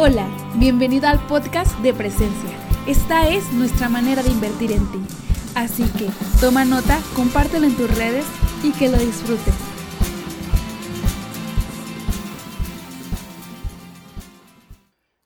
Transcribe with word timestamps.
Hola, 0.00 0.28
bienvenido 0.54 1.08
al 1.08 1.18
podcast 1.26 1.76
de 1.80 1.92
Presencia. 1.92 2.50
Esta 2.86 3.28
es 3.28 3.52
nuestra 3.52 3.88
manera 3.88 4.22
de 4.22 4.30
invertir 4.30 4.70
en 4.70 4.86
ti. 4.92 5.00
Así 5.56 5.82
que 5.98 6.06
toma 6.40 6.64
nota, 6.64 7.00
compártelo 7.16 7.66
en 7.66 7.76
tus 7.76 7.92
redes 7.98 8.24
y 8.62 8.70
que 8.70 8.90
lo 8.90 8.96
disfrutes. 8.96 9.54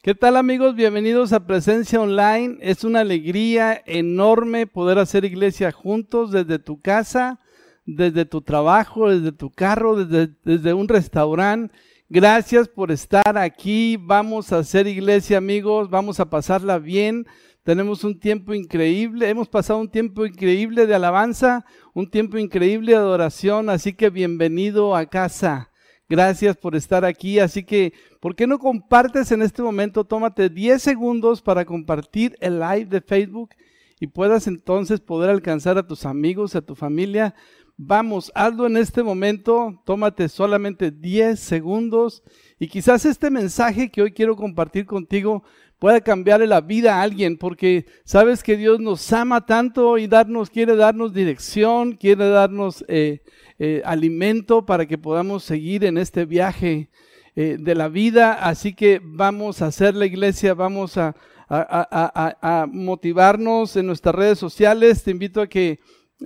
¿Qué 0.00 0.14
tal 0.14 0.38
amigos? 0.38 0.75
Bienvenidos 0.75 1.34
a 1.34 1.46
Presencia 1.46 2.00
Online. 2.00 2.57
Es 2.62 2.82
una 2.82 3.00
alegría 3.00 3.82
enorme 3.84 4.66
poder 4.66 4.98
hacer 4.98 5.27
iglesia 5.27 5.70
juntos 5.70 6.32
desde 6.32 6.59
tu 6.59 6.80
casa, 6.80 7.41
desde 7.84 8.25
tu 8.25 8.41
trabajo, 8.41 9.11
desde 9.11 9.32
tu 9.32 9.50
carro, 9.50 10.02
desde, 10.02 10.34
desde 10.45 10.73
un 10.73 10.89
restaurante 10.89 11.75
Gracias 12.14 12.68
por 12.68 12.92
estar 12.92 13.38
aquí. 13.38 13.96
Vamos 13.96 14.52
a 14.52 14.58
hacer 14.58 14.86
iglesia, 14.86 15.39
amigos. 15.39 15.89
Vamos 15.89 16.21
a 16.21 16.29
pasarla 16.29 16.79
bien. 16.79 17.26
Tenemos 17.62 18.04
un 18.04 18.21
tiempo 18.21 18.52
increíble. 18.52 19.30
Hemos 19.30 19.48
pasado 19.48 19.80
un 19.80 19.90
tiempo 19.90 20.26
increíble 20.26 20.86
de 20.86 20.94
alabanza, 20.94 21.64
un 21.94 22.11
tiempo 22.11 22.36
increíble 22.36 22.93
de 22.93 22.98
adoración. 22.98 23.71
Así 23.71 23.94
que 23.94 24.11
bienvenido 24.11 24.94
a 24.94 25.07
casa. 25.07 25.71
Gracias 26.07 26.54
por 26.58 26.76
estar 26.76 27.07
aquí. 27.07 27.38
Así 27.38 27.64
que, 27.64 27.94
¿por 28.21 28.36
qué 28.36 28.46
no 28.46 28.58
compartes 28.58 29.32
en 29.32 29.40
este 29.40 29.63
momento? 29.63 30.04
Tómate 30.04 30.50
10 30.50 30.82
segundos 30.82 31.40
para 31.40 31.64
compartir 31.64 32.36
el 32.41 32.60
live 32.60 32.84
de 32.84 33.00
Facebook 33.00 33.55
y 34.00 34.08
puedas 34.08 34.48
entonces 34.48 35.00
poder 35.00 35.30
alcanzar 35.30 35.78
a 35.78 35.86
tus 35.86 36.05
amigos, 36.05 36.56
a 36.56 36.60
tu 36.60 36.74
familia 36.74 37.34
Vamos, 37.78 38.31
hazlo 38.34 38.67
en 38.67 38.77
este 38.77 39.03
momento, 39.03 39.83
tómate 39.86 40.28
solamente 40.28 40.91
10 40.91 41.41
segundos 41.41 42.22
y 42.58 42.69
quizás 42.69 43.06
este 43.06 43.30
mensaje 43.30 43.91
que 43.91 44.03
hoy 44.03 44.12
quiero 44.12 44.36
compartir 44.36 44.84
contigo 44.84 45.42
pueda 45.78 46.00
cambiarle 46.00 46.47
la 46.47 46.61
vida 46.61 46.96
a 46.96 47.02
alguien, 47.02 47.36
porque 47.38 47.86
sabes 48.05 48.42
que 48.42 48.56
Dios 48.56 48.78
nos 48.78 49.12
ama 49.12 49.46
tanto 49.46 49.98
y 49.98 50.06
darnos, 50.06 50.50
quiere 50.50 50.77
darnos 50.77 51.12
dirección, 51.12 51.94
quiere 51.94 52.28
darnos 52.28 52.84
eh, 52.88 53.22
eh, 53.58 53.83
alimento 53.84 54.64
para 54.64 54.86
que 54.86 54.98
podamos 54.98 55.42
seguir 55.42 55.84
en 55.84 55.98
este 55.98 56.24
viaje 56.24 56.89
eh, 57.34 57.56
de 57.58 57.74
la 57.74 57.89
vida. 57.89 58.34
Así 58.34 58.74
que 58.74 59.00
vamos 59.02 59.61
a 59.61 59.66
hacer 59.66 59.96
la 59.96 60.06
iglesia, 60.06 60.55
vamos 60.55 60.98
a, 60.98 61.16
a 61.48 62.66
motivarnos 62.70 63.74
en 63.74 63.86
nuestras 63.86 64.14
redes 64.14 64.39
sociales. 64.39 65.02
Te 65.02 65.11
invito 65.11 65.41
a 65.41 65.48
que 65.48 65.80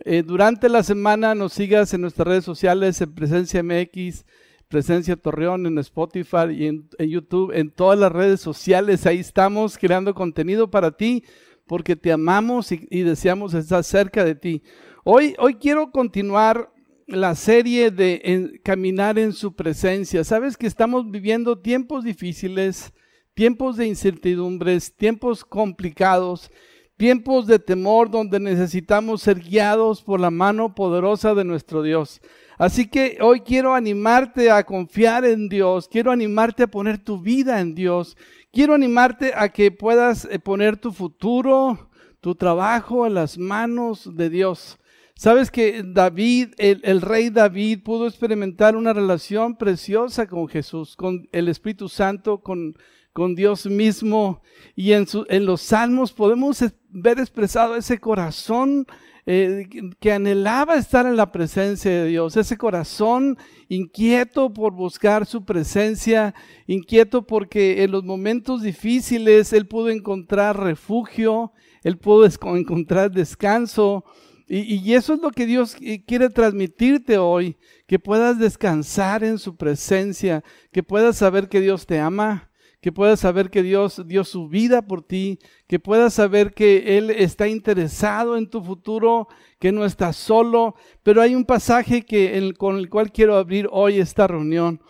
eh, 0.05 0.23
durante 0.25 0.69
la 0.69 0.83
semana 0.83 1.35
nos 1.35 1.53
sigas 1.53 1.93
en 1.95 2.01
nuestras 2.03 2.27
redes 2.29 2.45
sociales, 2.45 3.01
en 3.01 3.15
Presencia 3.15 3.63
MX, 3.63 4.25
Presencia 4.69 5.17
Torreón, 5.17 5.67
en 5.67 5.79
Spotify 5.79 6.51
y 6.51 6.67
en, 6.67 6.89
YouTube, 6.99 7.53
en 7.53 7.71
todas 7.71 7.99
las 7.99 8.13
redes 8.13 8.41
sociales. 8.41 9.07
Ahí 9.07 9.19
estamos 9.19 9.79
creando 9.79 10.15
contenido 10.15 10.71
para 10.71 10.91
ti 10.91 11.25
porque 11.67 11.97
te 11.97 12.13
amamos 12.13 12.71
y, 12.73 13.03
deseamos 13.03 13.55
estar 13.55 13.83
cerca 13.85 14.25
de 14.25 14.35
ti. 14.35 14.63
Hoy, 15.05 15.35
hoy 15.39 15.55
quiero 15.55 15.91
continuar 15.91 16.73
la 17.07 17.35
serie 17.35 17.91
de 17.91 18.61
caminar 18.65 19.19
en 19.19 19.33
su 19.33 19.55
presencia. 19.55 20.25
Sabes 20.25 20.57
que 20.57 20.67
estamos 20.67 21.11
viviendo 21.11 21.59
tiempos 21.59 22.05
difíciles, 22.05 22.93
tiempos 23.35 23.77
de 23.77 23.87
incertidumbres, 23.87 24.95
tiempos 24.97 25.45
complicados 25.45 26.51
tiempos 26.97 27.47
de 27.47 27.59
temor 27.59 28.11
donde 28.11 28.41
necesitamos 28.41 29.23
ser 29.23 29.41
guiados 29.41 30.03
por 30.03 30.21
la 30.21 30.31
mano 30.31 30.75
poderosa 30.75 31.35
de 31.35 31.45
nuestro 31.45 31.83
Dios. 31.83 32.21
Así 32.59 32.89
que 32.89 33.19
hoy 33.21 33.41
quiero 33.41 33.75
animarte 33.75 34.51
a 34.51 34.65
confiar 34.65 35.25
en 35.27 35.49
Dios, 35.49 35.89
quiero 35.89 36.11
animarte 36.11 36.63
a 36.63 36.69
poner 36.69 36.99
tu 36.99 37.21
vida 37.21 37.61
en 37.61 37.75
Dios, 37.75 38.17
quiero 38.51 38.75
animarte 38.75 39.33
a 39.37 39.51
que 39.51 39.71
puedas 39.71 40.27
eh, 40.31 40.39
poner 40.39 40.79
tu 40.79 40.91
futuro, 40.91 41.91
tu 42.21 42.35
trabajo 42.35 43.07
en 43.07 43.15
las 43.15 43.37
manos 43.37 44.17
de 44.17 44.31
Dios. 44.31 44.79
Sabes 45.15 45.51
que 45.51 45.83
David, 45.83 46.55
el, 46.57 46.81
el, 46.85 47.03
rey 47.03 47.31
David, 47.31 47.83
pudo 47.83 48.07
experimentar 48.07 48.77
una 48.77 48.93
relación 48.93 49.57
preciosa 49.57 50.27
con 50.27 50.49
Jesús, 50.49 50.97
con 50.97 51.29
el 51.33 51.49
Espíritu 51.49 51.89
Santo, 51.89 52.39
con, 52.39 52.75
con 53.17 53.35
Dios 53.35 53.65
mismo. 53.65 54.43
Y 54.75 54.93
en, 54.93 55.07
en 55.31 55.47
los 55.47 55.63
salmos 55.63 56.13
podemos 56.13 56.63
ver 56.91 57.19
expresado 57.19 57.75
ese 57.75 57.99
corazón 57.99 58.87
eh, 59.25 59.67
que 60.01 60.13
anhelaba 60.13 60.75
estar 60.75 61.07
en 61.07 61.17
la 61.17 61.33
presencia 61.33 61.91
de 61.91 62.09
Dios, 62.09 62.37
ese 62.37 62.59
corazón 62.59 63.39
inquieto 63.71 64.53
por 64.53 64.75
buscar 64.75 65.25
su 65.25 65.47
presencia, 65.47 66.35
inquieto 66.67 67.27
porque 67.27 67.83
en 67.85 67.93
los 67.93 68.05
momentos 68.05 68.61
difíciles 68.61 69.55
él 69.55 69.67
pudo 69.67 69.89
encontrar 69.89 70.63
refugio, 70.63 71.53
él 71.85 71.97
pudo 71.97 72.29
encontrar 72.55 73.11
descanso. 73.11 74.05
Y, 74.47 74.75
y, 74.75 74.93
eso 74.93 75.15
es 75.15 75.21
lo 75.21 75.31
que 75.31 75.47
Dios 75.47 75.75
quiere 76.07 76.29
transmitirte 76.29 77.17
hoy, 77.17 77.57
que 77.87 77.99
puedas 77.99 78.39
descansar 78.39 79.25
en 79.25 79.39
su 79.39 79.57
presencia, 79.57 80.45
que 80.71 80.83
puedas 80.83 81.17
saber 81.17 81.49
que 81.49 81.63
Dios 81.63 81.87
te 81.87 81.99
ama, 81.99 82.51
que 82.87 82.93
puedas 82.93 83.19
saber 83.19 83.51
que 83.51 83.65
Dios 83.65 84.01
dio 84.07 84.23
su 84.23 84.47
vida 84.47 84.83
por 84.83 85.03
ti, 85.03 85.41
que 85.67 85.81
puedas 85.81 86.15
saber 86.15 86.55
que 86.55 86.97
Él 86.97 87.11
está 87.11 87.49
interesado 87.49 88.37
en 88.37 88.49
tu 88.49 88.63
futuro, 88.63 89.27
que 89.59 89.73
no 89.73 89.85
estás 89.85 90.15
solo. 90.15 90.77
Pero 91.03 91.21
hay 91.21 91.35
un 91.35 91.45
pasaje 91.45 92.03
que, 92.03 92.55
con 92.57 92.77
el 92.77 92.89
cual 92.89 93.11
quiero 93.11 93.39
abrir 93.39 93.69
hoy 93.73 93.99
esta 93.99 94.29
reunión 94.29 94.81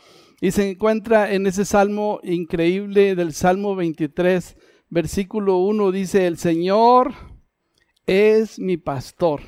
y 0.43 0.51
se 0.51 0.69
encuentra 0.69 1.33
en 1.33 1.47
ese 1.47 1.65
salmo 1.65 2.21
increíble 2.23 3.15
del 3.15 3.33
Salmo 3.33 3.75
23, 3.75 4.59
versículo 4.91 5.57
1, 5.57 5.91
dice, 5.91 6.27
el 6.27 6.37
Señor 6.37 7.15
es 8.05 8.59
mi 8.59 8.77
pastor. 8.77 9.41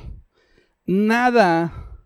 Nada, 0.87 2.01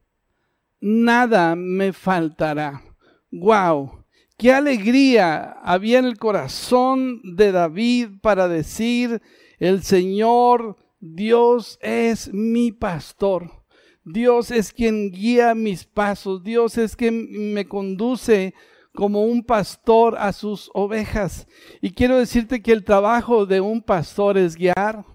nada 0.82 1.56
me 1.56 1.94
faltará. 1.94 2.84
Wow. 3.32 4.03
Qué 4.44 4.52
alegría 4.52 5.54
había 5.64 6.00
en 6.00 6.04
el 6.04 6.18
corazón 6.18 7.22
de 7.24 7.54
David 7.54 8.10
para 8.22 8.50
decir, 8.50 9.22
el 9.58 9.84
Señor 9.84 10.76
Dios 11.00 11.80
es 11.82 12.34
mi 12.34 12.74
pastor. 12.74 13.64
Dios 14.04 14.52
es 14.52 14.74
quien 14.74 15.12
guía 15.12 15.56
mis 15.56 15.86
pasos. 15.86 16.44
Dios 16.44 16.78
es 16.78 16.98
quien 16.98 17.54
me 17.54 17.70
conduce 17.70 18.54
como 18.94 19.24
un 19.24 19.46
pastor 19.46 20.18
a 20.18 20.34
sus 20.34 20.70
ovejas. 20.74 21.48
Y 21.80 21.92
quiero 21.92 22.18
decirte 22.18 22.62
que 22.62 22.74
el 22.74 22.84
trabajo 22.84 23.46
de 23.46 23.62
un 23.62 23.82
pastor 23.82 24.38
es 24.38 24.58
guiar, 24.58 25.06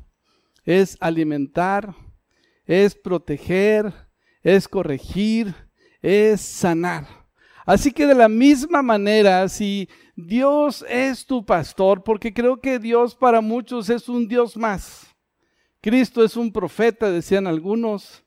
es 0.64 0.96
alimentar, 1.00 1.94
es 2.64 2.94
proteger, 2.94 3.92
es 4.42 4.66
corregir, 4.68 5.54
es 6.00 6.40
sanar. 6.40 7.17
Así 7.68 7.92
que 7.92 8.06
de 8.06 8.14
la 8.14 8.30
misma 8.30 8.80
manera, 8.80 9.46
si 9.46 9.90
Dios 10.16 10.86
es 10.88 11.26
tu 11.26 11.44
pastor, 11.44 12.02
porque 12.02 12.32
creo 12.32 12.58
que 12.58 12.78
Dios 12.78 13.14
para 13.14 13.42
muchos 13.42 13.90
es 13.90 14.08
un 14.08 14.26
Dios 14.26 14.56
más. 14.56 15.14
Cristo 15.82 16.24
es 16.24 16.34
un 16.34 16.50
profeta, 16.50 17.10
decían 17.10 17.46
algunos. 17.46 18.24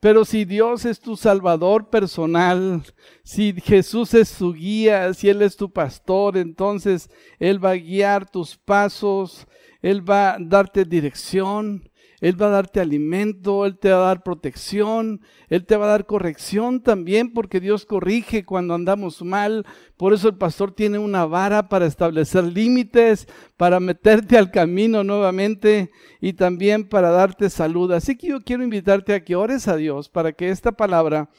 Pero 0.00 0.24
si 0.24 0.44
Dios 0.44 0.84
es 0.84 0.98
tu 0.98 1.16
salvador 1.16 1.90
personal, 1.90 2.82
si 3.22 3.52
Jesús 3.52 4.14
es 4.14 4.36
tu 4.36 4.52
guía, 4.52 5.14
si 5.14 5.28
Él 5.28 5.42
es 5.42 5.56
tu 5.56 5.72
pastor, 5.72 6.36
entonces 6.36 7.08
Él 7.38 7.64
va 7.64 7.70
a 7.70 7.76
guiar 7.76 8.28
tus 8.28 8.56
pasos, 8.56 9.46
Él 9.80 10.10
va 10.10 10.32
a 10.32 10.38
darte 10.40 10.84
dirección, 10.84 11.88
él 12.20 12.40
va 12.40 12.46
a 12.46 12.50
darte 12.50 12.80
alimento, 12.80 13.64
Él 13.64 13.78
te 13.78 13.90
va 13.90 13.96
a 13.96 14.08
dar 14.08 14.22
protección, 14.22 15.22
Él 15.48 15.64
te 15.64 15.76
va 15.76 15.86
a 15.86 15.90
dar 15.90 16.04
corrección 16.04 16.82
también, 16.82 17.32
porque 17.32 17.60
Dios 17.60 17.86
corrige 17.86 18.44
cuando 18.44 18.74
andamos 18.74 19.22
mal. 19.22 19.64
Por 19.96 20.12
eso 20.12 20.28
el 20.28 20.36
pastor 20.36 20.72
tiene 20.72 20.98
una 20.98 21.24
vara 21.24 21.68
para 21.70 21.86
establecer 21.86 22.44
límites, 22.44 23.26
para 23.56 23.80
meterte 23.80 24.36
al 24.36 24.50
camino 24.50 25.02
nuevamente 25.02 25.90
y 26.20 26.34
también 26.34 26.88
para 26.88 27.10
darte 27.10 27.48
salud. 27.48 27.90
Así 27.92 28.16
que 28.16 28.28
yo 28.28 28.42
quiero 28.42 28.64
invitarte 28.64 29.14
a 29.14 29.24
que 29.24 29.36
ores 29.36 29.66
a 29.66 29.76
Dios 29.76 30.10
para 30.10 30.32
que 30.32 30.50
esta 30.50 30.72
palabra 30.72 31.30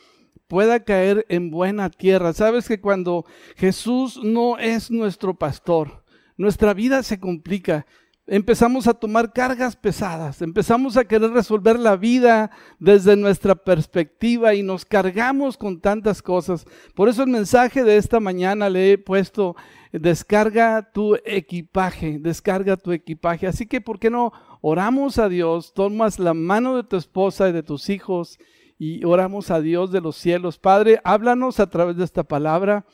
pueda 0.47 0.83
caer 0.83 1.27
en 1.29 1.51
buena 1.51 1.91
tierra. 1.91 2.33
Sabes 2.33 2.67
que 2.67 2.81
cuando 2.81 3.23
Jesús 3.55 4.19
no 4.23 4.57
es 4.57 4.89
nuestro 4.89 5.35
pastor, 5.35 6.03
nuestra 6.37 6.73
vida 6.73 7.03
se 7.03 7.19
complica 7.19 7.85
empezamos 8.31 8.87
a 8.87 8.93
tomar 8.93 9.33
cargas 9.33 9.75
pesadas, 9.75 10.41
empezamos 10.41 10.95
a 10.95 11.03
querer 11.03 11.31
resolver 11.31 11.77
la 11.77 11.97
vida 11.97 12.49
desde 12.79 13.17
nuestra 13.17 13.55
perspectiva 13.55 14.53
y 14.53 14.63
nos 14.63 14.85
cargamos 14.85 15.57
con 15.57 15.81
tantas 15.81 16.21
cosas. 16.21 16.65
Por 16.95 17.09
eso 17.09 17.23
el 17.23 17.29
mensaje 17.29 17.83
de 17.83 17.97
esta 17.97 18.21
mañana 18.21 18.69
le 18.69 18.93
he 18.93 18.97
puesto, 18.97 19.57
descarga 19.91 20.93
tu 20.93 21.17
equipaje, 21.25 22.19
descarga 22.19 22.77
tu 22.77 22.93
equipaje. 22.93 23.47
Así 23.47 23.65
que, 23.65 23.81
¿por 23.81 23.99
qué 23.99 24.09
no 24.09 24.31
oramos 24.61 25.17
a 25.17 25.27
Dios? 25.27 25.73
Tomas 25.73 26.17
la 26.17 26.33
mano 26.33 26.77
de 26.77 26.83
tu 26.85 26.95
esposa 26.95 27.49
y 27.49 27.51
de 27.51 27.63
tus 27.63 27.89
hijos 27.89 28.39
y 28.79 29.03
oramos 29.03 29.51
a 29.51 29.59
Dios 29.59 29.91
de 29.91 29.99
los 29.99 30.15
cielos. 30.15 30.57
Padre, 30.57 31.01
háblanos 31.03 31.59
a 31.59 31.69
través 31.69 31.97
de 31.97 32.05
esta 32.05 32.23
palabra. 32.23 32.85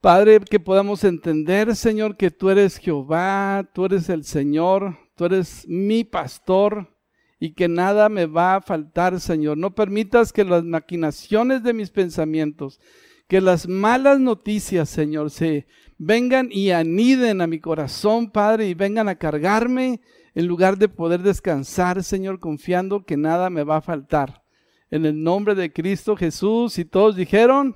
Padre, 0.00 0.40
que 0.40 0.60
podamos 0.60 1.04
entender, 1.04 1.74
Señor, 1.74 2.16
que 2.16 2.30
tú 2.30 2.50
eres 2.50 2.76
Jehová, 2.76 3.68
tú 3.72 3.86
eres 3.86 4.08
el 4.08 4.24
Señor, 4.24 4.96
tú 5.16 5.24
eres 5.24 5.66
mi 5.66 6.04
pastor 6.04 6.94
y 7.40 7.54
que 7.54 7.66
nada 7.66 8.08
me 8.08 8.26
va 8.26 8.56
a 8.56 8.60
faltar, 8.60 9.20
Señor. 9.20 9.56
No 9.58 9.74
permitas 9.74 10.32
que 10.32 10.44
las 10.44 10.64
maquinaciones 10.64 11.62
de 11.62 11.72
mis 11.72 11.90
pensamientos, 11.90 12.78
que 13.26 13.40
las 13.40 13.66
malas 13.68 14.20
noticias, 14.20 14.88
Señor, 14.88 15.30
se 15.30 15.66
vengan 15.98 16.48
y 16.52 16.70
aniden 16.70 17.40
a 17.40 17.46
mi 17.46 17.58
corazón, 17.58 18.30
Padre, 18.30 18.68
y 18.68 18.74
vengan 18.74 19.08
a 19.08 19.16
cargarme 19.16 20.00
en 20.34 20.46
lugar 20.46 20.76
de 20.76 20.88
poder 20.88 21.22
descansar, 21.22 22.04
Señor, 22.04 22.38
confiando 22.38 23.04
que 23.04 23.16
nada 23.16 23.48
me 23.48 23.64
va 23.64 23.78
a 23.78 23.82
faltar. 23.82 24.42
En 24.90 25.04
el 25.04 25.22
nombre 25.22 25.54
de 25.54 25.72
Cristo 25.72 26.14
Jesús, 26.16 26.78
y 26.78 26.84
todos 26.84 27.16
dijeron, 27.16 27.74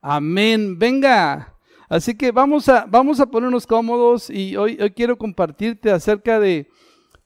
amén, 0.00 0.78
venga. 0.78 1.54
Así 1.88 2.14
que 2.14 2.30
vamos 2.30 2.68
a, 2.68 2.84
vamos 2.86 3.18
a 3.20 3.26
ponernos 3.26 3.66
cómodos 3.66 4.28
y 4.28 4.56
hoy, 4.56 4.78
hoy 4.80 4.90
quiero 4.90 5.16
compartirte 5.16 5.90
acerca 5.90 6.38
de 6.38 6.68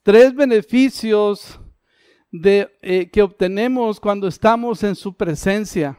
tres 0.02 0.34
beneficios 0.34 1.60
de, 2.30 2.70
eh, 2.80 3.10
que 3.10 3.22
obtenemos 3.22 4.00
cuando 4.00 4.28
estamos 4.28 4.82
en 4.82 4.94
su 4.94 5.16
presencia. 5.16 5.98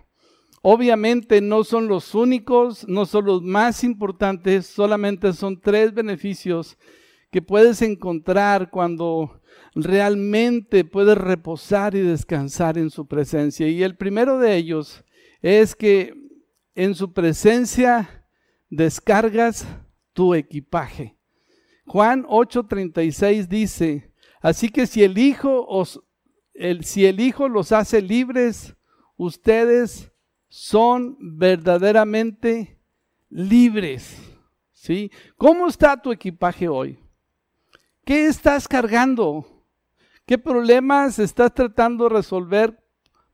Obviamente 0.61 1.41
no 1.41 1.65
son 1.65 1.87
los 1.87 2.15
únicos, 2.15 2.87
no 2.87 3.05
son 3.05 3.25
los 3.25 3.41
más 3.41 3.83
importantes, 3.83 4.65
solamente 4.65 5.33
son 5.33 5.59
tres 5.59 5.93
beneficios 5.93 6.77
que 7.31 7.41
puedes 7.41 7.81
encontrar 7.81 8.69
cuando 8.69 9.41
realmente 9.75 10.85
puedes 10.85 11.17
reposar 11.17 11.95
y 11.95 11.99
descansar 11.99 12.77
en 12.77 12.89
su 12.89 13.07
presencia. 13.07 13.67
Y 13.67 13.83
el 13.83 13.97
primero 13.97 14.39
de 14.39 14.55
ellos 14.55 15.03
es 15.41 15.75
que 15.75 16.13
en 16.75 16.95
su 16.95 17.13
presencia 17.13 18.25
descargas 18.69 19.67
tu 20.13 20.33
equipaje. 20.33 21.17
Juan 21.85 22.25
8:36 22.25 23.47
dice, 23.47 24.11
así 24.41 24.69
que 24.69 24.87
si 24.87 25.03
el 25.03 25.17
Hijo 25.17 25.65
os 25.67 26.01
si 26.81 27.05
el 27.05 27.19
Hijo 27.19 27.49
los 27.49 27.71
hace 27.71 28.01
libres, 28.01 28.75
ustedes 29.17 30.11
son 30.47 31.17
verdaderamente 31.19 32.79
libres. 33.29 34.19
¿Sí? 34.71 35.11
¿Cómo 35.37 35.67
está 35.67 35.99
tu 36.01 36.11
equipaje 36.11 36.67
hoy? 36.67 36.99
¿Qué 38.05 38.27
estás 38.27 38.67
cargando? 38.67 39.45
¿Qué 40.25 40.37
problemas 40.37 41.19
estás 41.19 41.53
tratando 41.53 42.03
de 42.03 42.15
resolver 42.15 42.77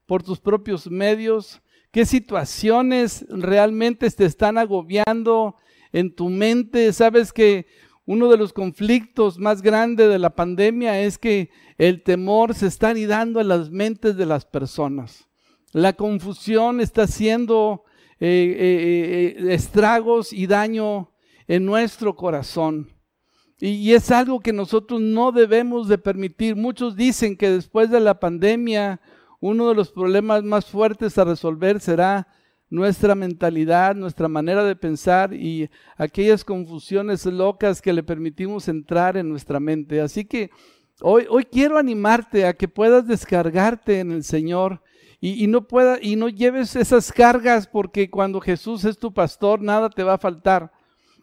por 0.06 0.22
tus 0.22 0.38
propios 0.38 0.88
medios? 0.88 1.60
¿Qué 1.90 2.06
situaciones 2.06 3.26
realmente 3.28 4.08
te 4.10 4.24
están 4.24 4.58
agobiando 4.58 5.56
en 5.92 6.14
tu 6.14 6.28
mente? 6.28 6.92
Sabes 6.92 7.32
que 7.32 7.66
uno 8.06 8.28
de 8.28 8.36
los 8.36 8.52
conflictos 8.52 9.38
más 9.38 9.60
grandes 9.62 10.08
de 10.08 10.18
la 10.18 10.34
pandemia 10.34 11.00
es 11.00 11.18
que 11.18 11.50
el 11.78 12.02
temor 12.02 12.54
se 12.54 12.66
está 12.66 12.90
anidando 12.90 13.40
en 13.40 13.48
las 13.48 13.70
mentes 13.70 14.16
de 14.16 14.26
las 14.26 14.44
personas. 14.44 15.28
La 15.72 15.92
confusión 15.92 16.80
está 16.80 17.02
haciendo 17.02 17.84
eh, 18.18 18.56
eh, 18.58 19.36
eh, 19.48 19.54
estragos 19.54 20.32
y 20.32 20.46
daño 20.46 21.10
en 21.48 21.64
nuestro 21.64 22.14
corazón. 22.14 22.88
Y, 23.58 23.92
es 23.92 24.10
algo 24.10 24.40
que 24.40 24.52
nosotros 24.52 25.00
no 25.00 25.32
debemos 25.32 25.88
de 25.88 25.98
permitir. 25.98 26.56
Muchos 26.56 26.96
dicen 26.96 27.36
que 27.36 27.50
después 27.50 27.90
de 27.90 28.00
la 28.00 28.18
pandemia, 28.18 29.00
uno 29.40 29.68
de 29.68 29.74
los 29.74 29.90
problemas 29.90 30.44
más 30.44 30.66
fuertes 30.66 31.16
a 31.18 31.24
resolver 31.24 31.80
será 31.80 32.28
nuestra 32.68 33.14
mentalidad, 33.14 33.96
nuestra 33.96 34.28
manera 34.28 34.62
de 34.64 34.76
pensar 34.76 35.34
y 35.34 35.68
aquellas 35.96 36.44
confusiones 36.44 37.26
locas 37.26 37.82
que 37.82 37.92
le 37.92 38.02
permitimos 38.02 38.68
entrar 38.68 39.16
en 39.16 39.28
nuestra 39.28 39.58
mente. 39.58 40.00
Así 40.00 40.24
que 40.24 40.50
hoy, 41.00 41.26
hoy 41.28 41.44
quiero 41.44 41.78
animarte 41.78 42.46
a 42.46 42.52
que 42.52 42.68
puedas 42.68 43.08
descargarte 43.08 43.98
en 43.98 44.12
el 44.12 44.22
Señor 44.22 44.82
y, 45.22 45.46
no 45.48 45.66
pueda, 45.66 45.98
y 46.00 46.16
no 46.16 46.28
lleves 46.28 46.76
esas 46.76 47.12
cargas 47.12 47.66
porque 47.66 48.08
cuando 48.08 48.40
Jesús 48.40 48.84
es 48.84 48.98
tu 48.98 49.12
pastor 49.12 49.60
nada 49.60 49.90
te 49.90 50.02
va 50.02 50.14
a 50.14 50.18
faltar. 50.18 50.72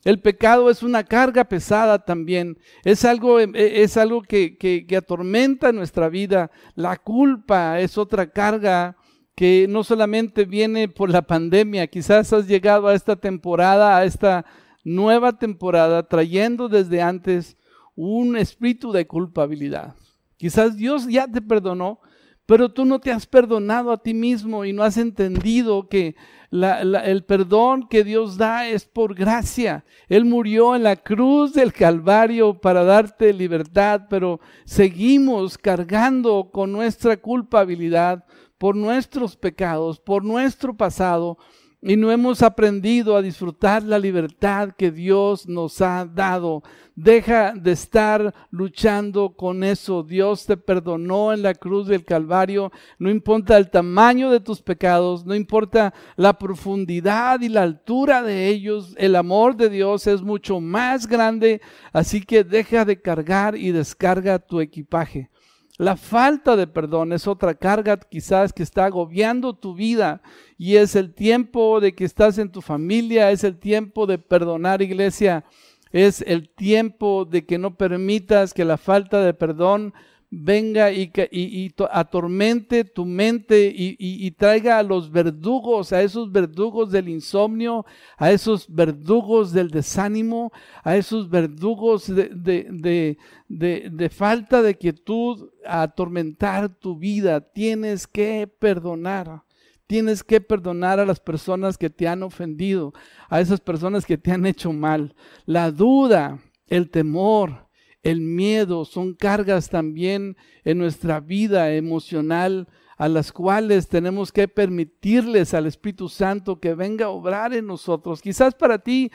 El 0.04 0.20
pecado 0.20 0.70
es 0.70 0.84
una 0.84 1.04
carga 1.04 1.46
pesada 1.46 2.06
también. 2.06 2.58
Es 2.84 3.06
algo, 3.06 3.40
e, 3.40 3.50
es 3.56 3.98
algo 3.98 4.22
que, 4.22 4.58
que, 4.58 4.86
que, 4.86 4.98
atormenta 4.98 5.72
nuestra 5.72 6.10
vida. 6.10 6.52
La 6.76 6.98
culpa 6.98 7.80
es 7.80 7.98
otra 7.98 8.30
carga 8.30 8.96
que 9.36 9.68
no 9.70 9.84
solamente 9.84 10.46
viene 10.46 10.88
por 10.88 11.10
la 11.10 11.22
pandemia. 11.22 11.88
Quizás 11.88 12.34
has 12.34 12.48
llegado 12.48 12.88
a 12.88 12.96
esta 12.96 13.16
temporada, 13.16 13.98
a 13.98 14.06
esta 14.06 14.46
nueva 14.84 15.38
temporada, 15.38 16.08
trayendo 16.08 16.70
desde 16.70 17.02
antes 17.02 17.58
un 17.96 18.38
espíritu 18.38 18.92
de 18.92 19.06
culpabilidad. 19.06 19.96
Quizás 20.38 20.78
Dios 20.78 21.08
ya 21.08 21.28
te 21.28 21.42
perdonó, 21.42 22.00
pero 22.46 22.72
tú 22.72 22.86
no 22.86 23.00
te 23.00 23.12
has 23.12 23.26
perdonado 23.26 23.92
a 23.92 24.02
ti 24.02 24.14
mismo 24.14 24.64
y 24.64 24.72
no 24.72 24.84
has 24.84 24.98
entendido 24.98 25.90
que 25.90 26.16
el 26.52 27.24
perdón 27.26 27.88
que 27.90 28.04
Dios 28.04 28.38
da 28.38 28.68
es 28.68 28.86
por 28.86 29.16
gracia. 29.16 29.84
Él 30.08 30.26
murió 30.26 30.76
en 30.76 30.84
la 30.84 30.96
cruz 30.96 31.54
del 31.54 31.74
Calvario 31.74 32.60
para 32.60 32.84
darte 32.84 33.34
libertad, 33.34 34.04
pero 34.10 34.40
seguimos 34.66 35.58
cargando 35.58 36.50
con 36.52 36.72
nuestra 36.72 37.18
culpabilidad 37.18 38.26
por 38.58 38.76
nuestros 38.76 39.36
pecados, 39.36 40.00
por 40.00 40.24
nuestro 40.24 40.76
pasado, 40.76 41.38
y 41.82 41.96
no 41.96 42.12
hemos 42.12 42.42
aprendido 42.42 43.16
a 43.16 43.22
disfrutar 43.22 43.84
la 43.84 44.00
libertad 44.00 44.72
que 44.76 44.92
Dios 44.92 45.48
nos 45.48 45.80
ha 45.82 46.06
dado. 46.06 46.64
Deja 46.96 47.54
de 47.54 47.72
estar 47.72 48.34
luchando 48.50 49.36
con 49.36 49.64
eso. 49.64 50.02
Dios 50.02 50.48
te 50.48 50.58
perdonó 50.58 51.32
en 51.32 51.44
la 51.44 51.54
cruz 51.54 51.88
del 51.88 52.04
Calvario. 52.04 52.72
No 52.98 53.12
importa 53.12 53.58
el 53.58 53.70
tamaño 53.70 54.32
de 54.32 54.40
tus 54.40 54.64
pecados, 54.64 55.24
no 55.24 55.36
importa 55.36 55.94
la 56.16 56.40
profundidad 56.40 57.42
y 57.42 57.50
la 57.50 57.62
altura 57.62 58.24
de 58.24 58.48
ellos. 58.48 58.96
El 58.98 59.16
amor 59.16 59.56
de 59.56 59.70
Dios 59.70 60.08
es 60.08 60.24
mucho 60.24 60.60
más 60.60 61.06
grande. 61.06 61.62
Así 61.94 62.22
que 62.22 62.44
deja 62.44 62.86
de 62.86 63.00
cargar 63.00 63.56
y 63.56 63.72
descarga 63.72 64.40
tu 64.40 64.62
equipaje. 64.62 65.30
La 65.78 65.96
falta 65.96 66.56
de 66.56 66.66
perdón 66.66 67.14
es 67.14 67.28
otra 67.28 67.54
carga 67.54 67.98
quizás 67.98 68.52
que 68.52 68.64
está 68.64 68.86
agobiando 68.86 69.54
tu 69.54 69.76
vida 69.76 70.24
y 70.58 70.78
es 70.78 70.96
el 70.96 71.14
tiempo 71.14 71.80
de 71.80 71.94
que 71.94 72.04
estás 72.04 72.40
en 72.40 72.52
tu 72.52 72.62
familia, 72.62 73.30
es 73.30 73.44
el 73.44 73.60
tiempo 73.60 74.08
de 74.08 74.18
perdonar 74.18 74.82
iglesia, 74.82 75.46
es 75.92 76.22
el 76.22 76.50
tiempo 76.50 77.26
de 77.26 77.46
que 77.46 77.60
no 77.60 77.76
permitas 77.76 78.56
que 78.56 78.66
la 78.66 78.78
falta 78.78 79.22
de 79.22 79.36
perdón 79.36 79.94
venga 80.30 80.92
y, 80.92 81.12
y, 81.32 81.74
atormente 81.90 82.84
tu 82.84 83.06
mente 83.06 83.72
y, 83.74 84.32
traiga 84.32 84.80
a 84.80 84.84
los 84.84 85.12
verdugos, 85.12 85.94
a 85.94 86.02
esos 86.02 86.32
verdugos 86.32 86.92
del 86.92 87.10
insomnio, 87.10 87.86
a 88.18 88.32
esos 88.32 88.74
verdugos 88.74 89.54
del 89.54 89.70
desánimo, 89.70 90.52
a 90.84 90.98
esos 90.98 91.30
verdugos 91.30 92.08
de, 92.08 92.30
de, 92.30 93.18
de, 93.48 93.90
de 93.90 94.10
falta 94.10 94.62
de 94.62 94.76
quietud, 94.76 95.50
a 95.66 95.84
atormentar 95.84 96.70
tu 96.70 96.98
vida. 96.98 97.42
Tienes 97.42 98.08
que 98.08 98.48
perdonar. 98.60 99.44
Tienes 99.88 100.22
que 100.22 100.42
perdonar 100.42 101.00
a 101.00 101.06
las 101.06 101.22
personas 101.22 101.78
que 101.78 101.90
te 101.90 102.10
han 102.10 102.22
ofendido, 102.22 102.94
a 103.30 103.40
esas 103.40 103.62
personas 103.62 104.06
que 104.06 104.18
te 104.18 104.34
han 104.34 104.46
hecho 104.46 104.74
mal. 104.74 105.16
La 105.46 105.72
duda, 105.72 106.40
el 106.68 106.90
temor, 106.90 107.67
el 108.04 108.22
miedo 108.22 108.86
son 108.86 109.14
cargas 109.14 109.70
también 109.70 110.38
en 110.64 110.78
nuestra 110.78 111.20
vida 111.20 111.74
emocional 111.74 112.68
a 112.98 113.08
las 113.08 113.32
cuales 113.32 113.88
tenemos 113.88 114.32
que 114.32 114.48
permitirles 114.48 115.54
al 115.54 115.68
Espíritu 115.68 116.10
Santo 116.10 116.60
que 116.60 116.74
venga 116.74 117.06
a 117.06 117.10
obrar 117.10 117.54
en 117.54 117.68
nosotros. 117.68 118.22
Quizás 118.22 118.56
para 118.56 118.80
ti 118.80 119.12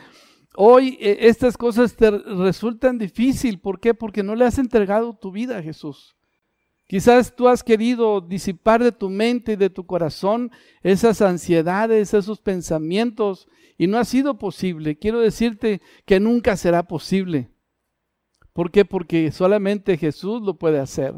hoy 0.55 0.97
eh, 1.01 1.19
estas 1.23 1.57
cosas 1.57 1.97
te 1.97 2.11
resultan 2.11 2.99
difícil. 2.99 3.59
¿Por 3.59 3.81
qué? 3.81 3.93
Porque 3.93 4.23
no 4.23 4.35
le 4.37 4.45
has 4.45 4.59
entregado 4.59 5.15
tu 5.15 5.33
vida 5.33 5.59
a 5.59 5.63
Jesús. 5.63 6.15
Quizás 6.87 7.35
tú 7.35 7.49
has 7.49 7.65
querido 7.65 8.21
disipar 8.21 8.83
de 8.83 8.93
tu 8.93 9.09
mente 9.09 9.53
y 9.53 9.57
de 9.57 9.71
tu 9.71 9.87
corazón 9.87 10.51
esas 10.83 11.23
ansiedades, 11.23 12.13
esos 12.13 12.41
pensamientos, 12.41 13.49
y 13.79 13.87
no 13.87 13.99
ha 13.99 14.05
sido 14.05 14.39
posible. 14.39 14.99
Quiero 14.99 15.21
decirte 15.21 15.81
que 16.05 16.21
nunca 16.21 16.57
será 16.57 16.83
posible. 16.83 17.52
¿Por 18.53 18.71
qué? 18.71 18.85
Porque 18.85 19.31
solamente 19.33 19.97
Jesús 19.97 20.43
lo 20.43 20.55
puede 20.55 20.79
hacer. 20.79 21.15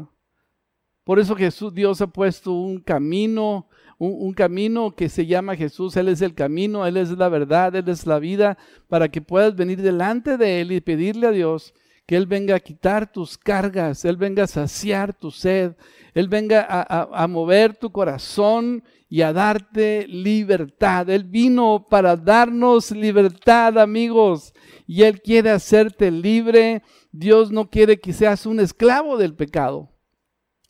Por 1.05 1.19
eso 1.19 1.35
Jesús, 1.35 1.71
Dios 1.73 2.01
ha 2.01 2.07
puesto 2.07 2.51
un 2.51 2.79
camino, 2.79 3.69
un, 3.99 4.33
camino 4.33 4.95
que 4.95 5.07
se 5.07 5.27
llama 5.27 5.55
Jesús. 5.55 5.95
Él 5.97 6.09
es 6.09 6.21
el 6.21 6.33
camino, 6.33 6.85
Él 6.87 6.97
es 6.97 7.11
la 7.11 7.29
verdad, 7.29 7.75
Él 7.75 7.87
es 7.89 8.07
la 8.07 8.17
vida, 8.17 8.57
para 8.87 9.09
que 9.09 9.21
puedas 9.21 9.55
venir 9.55 9.81
delante 9.83 10.35
de 10.35 10.61
Él 10.61 10.71
y 10.71 10.81
pedirle 10.81 11.27
a 11.27 11.31
Dios 11.31 11.75
que 12.07 12.15
Él 12.15 12.25
venga 12.25 12.55
a 12.55 12.59
quitar 12.59 13.11
tus 13.11 13.37
cargas, 13.37 14.03
Él 14.03 14.17
venga 14.17 14.45
a 14.45 14.47
saciar 14.47 15.13
tu 15.13 15.29
sed, 15.29 15.75
Él 16.15 16.27
venga 16.27 16.65
a, 16.67 17.23
a, 17.23 17.27
mover 17.27 17.75
tu 17.75 17.91
corazón 17.91 18.83
y 19.07 19.21
a 19.21 19.31
darte 19.31 20.07
libertad. 20.07 21.07
Él 21.09 21.23
vino 21.23 21.85
para 21.87 22.15
darnos 22.15 22.89
libertad, 22.89 23.77
amigos, 23.77 24.54
y 24.87 25.03
Él 25.03 25.21
quiere 25.21 25.49
hacerte 25.51 26.11
libre. 26.11 26.83
Dios 27.11 27.51
no 27.51 27.69
quiere 27.69 27.99
que 27.99 28.13
seas 28.13 28.45
un 28.45 28.59
esclavo 28.59 29.17
del 29.17 29.35
pecado. 29.35 29.91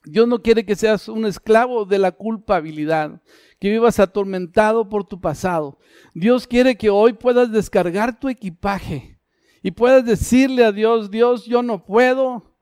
Dios 0.05 0.27
no 0.27 0.41
quiere 0.41 0.65
que 0.65 0.75
seas 0.75 1.07
un 1.10 1.25
esclavo 1.25 1.86
de 1.86 1.98
la 1.98 2.12
culpabilidad, 2.12 3.22
que 3.60 3.72
vivas 3.72 4.00
atormentado 4.00 4.88
por 4.88 5.05
tu 5.05 5.19
pasado. 5.19 5.79
Dios 6.13 6.45
quiere 6.45 6.75
que 6.77 6.89
hoy 6.89 7.13
puedas 7.13 7.51
descargar 7.51 8.19
tu 8.19 8.29
equipaje 8.29 9.19
y 9.63 9.72
puedas 9.72 10.05
decirle 10.05 10.63
a 10.63 10.72
Dios, 10.72 11.10
Dios, 11.10 11.45
yo 11.45 11.63
no 11.63 11.86
puedo, 11.86 12.55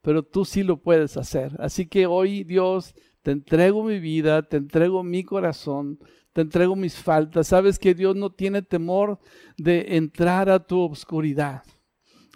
pero 0.00 0.22
tú 0.22 0.44
sí 0.44 0.62
lo 0.62 0.80
puedes 0.80 1.16
hacer. 1.16 1.56
Así 1.58 1.88
que 1.88 2.06
hoy, 2.06 2.44
Dios, 2.44 2.94
te 3.22 3.32
entrego 3.32 3.82
mi 3.82 3.98
vida, 3.98 4.42
te 4.48 4.56
entrego 4.56 5.02
mi 5.02 5.24
corazón, 5.24 5.98
te 6.36 6.42
entrego 6.42 6.76
mis 6.76 6.96
faltas. 6.96 7.46
Sabes 7.46 7.78
que 7.78 7.94
Dios 7.94 8.14
no 8.14 8.28
tiene 8.28 8.60
temor 8.60 9.18
de 9.56 9.96
entrar 9.96 10.50
a 10.50 10.58
tu 10.58 10.78
oscuridad. 10.82 11.62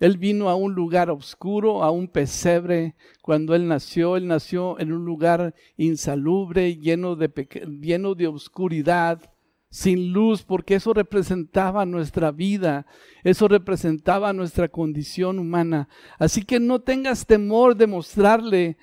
Él 0.01 0.17
vino 0.17 0.49
a 0.49 0.55
un 0.55 0.73
lugar 0.73 1.11
oscuro, 1.11 1.85
a 1.85 1.91
un 1.91 2.09
pesebre. 2.09 2.95
Cuando 3.21 3.55
Él 3.55 3.69
nació, 3.69 4.17
Él 4.17 4.27
nació 4.27 4.81
en 4.81 4.93
un 4.93 5.05
lugar 5.05 5.55
insalubre, 5.77 6.77
lleno 6.77 7.15
de, 7.15 7.29
lleno 7.83 8.15
de 8.15 8.27
sin 9.69 10.15
luz, 10.15 10.45
porque 10.45 10.77
eso 10.77 10.95
representaba 10.95 11.85
nuestra 11.85 12.33
vida, 12.33 12.87
eso 13.23 13.49
representaba 13.49 14.33
nuestra 14.33 14.69
condición 14.69 15.39
humana. 15.39 15.91
Así 16.19 16.43
que 16.43 16.59
no 16.59 16.81
tengas 16.81 17.27
temor 17.27 17.77
de 17.77 17.87
mostrarle 17.87 18.79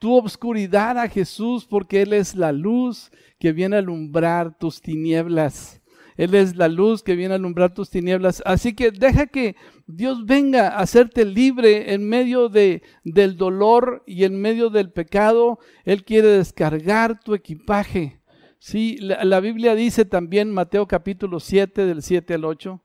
tu 0.00 0.16
obscuridad 0.16 0.98
a 0.98 1.08
Jesús, 1.08 1.66
porque 1.66 2.02
Él 2.02 2.14
es 2.14 2.34
la 2.34 2.50
luz 2.52 3.12
que 3.38 3.52
viene 3.52 3.76
a 3.76 3.80
alumbrar 3.80 4.58
tus 4.58 4.80
tinieblas. 4.80 5.80
Él 6.16 6.34
es 6.34 6.56
la 6.56 6.68
luz 6.68 7.02
que 7.02 7.14
viene 7.14 7.34
a 7.34 7.36
alumbrar 7.36 7.74
tus 7.74 7.90
tinieblas. 7.90 8.42
Así 8.44 8.74
que 8.74 8.90
deja 8.90 9.26
que 9.26 9.56
Dios 9.86 10.24
venga 10.24 10.68
a 10.68 10.80
hacerte 10.80 11.24
libre 11.24 11.92
en 11.92 12.08
medio 12.08 12.48
de, 12.48 12.82
del 13.04 13.36
dolor 13.36 14.02
y 14.06 14.24
en 14.24 14.40
medio 14.40 14.70
del 14.70 14.90
pecado. 14.90 15.58
Él 15.84 16.04
quiere 16.04 16.28
descargar 16.28 17.20
tu 17.20 17.34
equipaje. 17.34 18.22
Sí, 18.58 18.96
la, 19.00 19.22
la 19.24 19.40
Biblia 19.40 19.74
dice 19.74 20.06
también, 20.06 20.50
Mateo 20.50 20.88
capítulo 20.88 21.40
7, 21.40 21.84
del 21.84 22.02
7 22.02 22.34
al 22.34 22.46
8, 22.46 22.82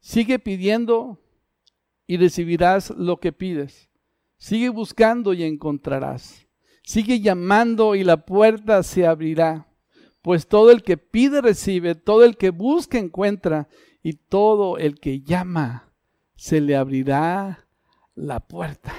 sigue 0.00 0.38
pidiendo 0.38 1.22
y 2.06 2.16
recibirás 2.16 2.90
lo 2.90 3.20
que 3.20 3.32
pides. 3.32 3.89
Sigue 4.40 4.70
buscando 4.70 5.34
y 5.34 5.42
encontrarás. 5.44 6.46
Sigue 6.82 7.20
llamando 7.20 7.94
y 7.94 8.04
la 8.04 8.24
puerta 8.24 8.82
se 8.82 9.06
abrirá. 9.06 9.68
Pues 10.22 10.48
todo 10.48 10.70
el 10.70 10.82
que 10.82 10.96
pide 10.96 11.42
recibe, 11.42 11.94
todo 11.94 12.24
el 12.24 12.38
que 12.38 12.48
busca 12.48 12.96
encuentra, 12.98 13.68
y 14.02 14.14
todo 14.14 14.78
el 14.78 14.98
que 14.98 15.20
llama 15.20 15.92
se 16.36 16.62
le 16.62 16.74
abrirá 16.74 17.66
la 18.14 18.40
puerta. 18.40 18.94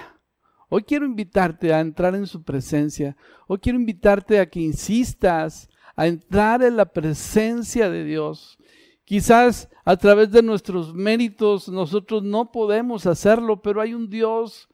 Hoy 0.70 0.84
quiero 0.84 1.06
invitarte 1.06 1.74
a 1.74 1.80
entrar 1.80 2.14
en 2.14 2.28
su 2.28 2.44
presencia. 2.44 3.18
Hoy 3.48 3.58
quiero 3.58 3.80
invitarte 3.80 4.40
a 4.40 4.48
que 4.48 4.60
insistas 4.60 5.70
a 5.96 6.06
entrar 6.06 6.62
en 6.62 6.78
la 6.78 6.86
presencia 6.86 7.90
de 7.90 8.06
Dios. 8.06 8.60
Quizás 9.06 9.70
a 9.84 9.98
través 9.98 10.32
de 10.32 10.44
nuestros 10.44 10.94
méritos 10.94 11.68
nosotros 11.68 12.22
no 12.22 12.52
podemos 12.52 13.08
hacerlo, 13.08 13.60
pero 13.62 13.82
hay 13.82 13.96
un 13.96 14.08
Dios 14.08 14.70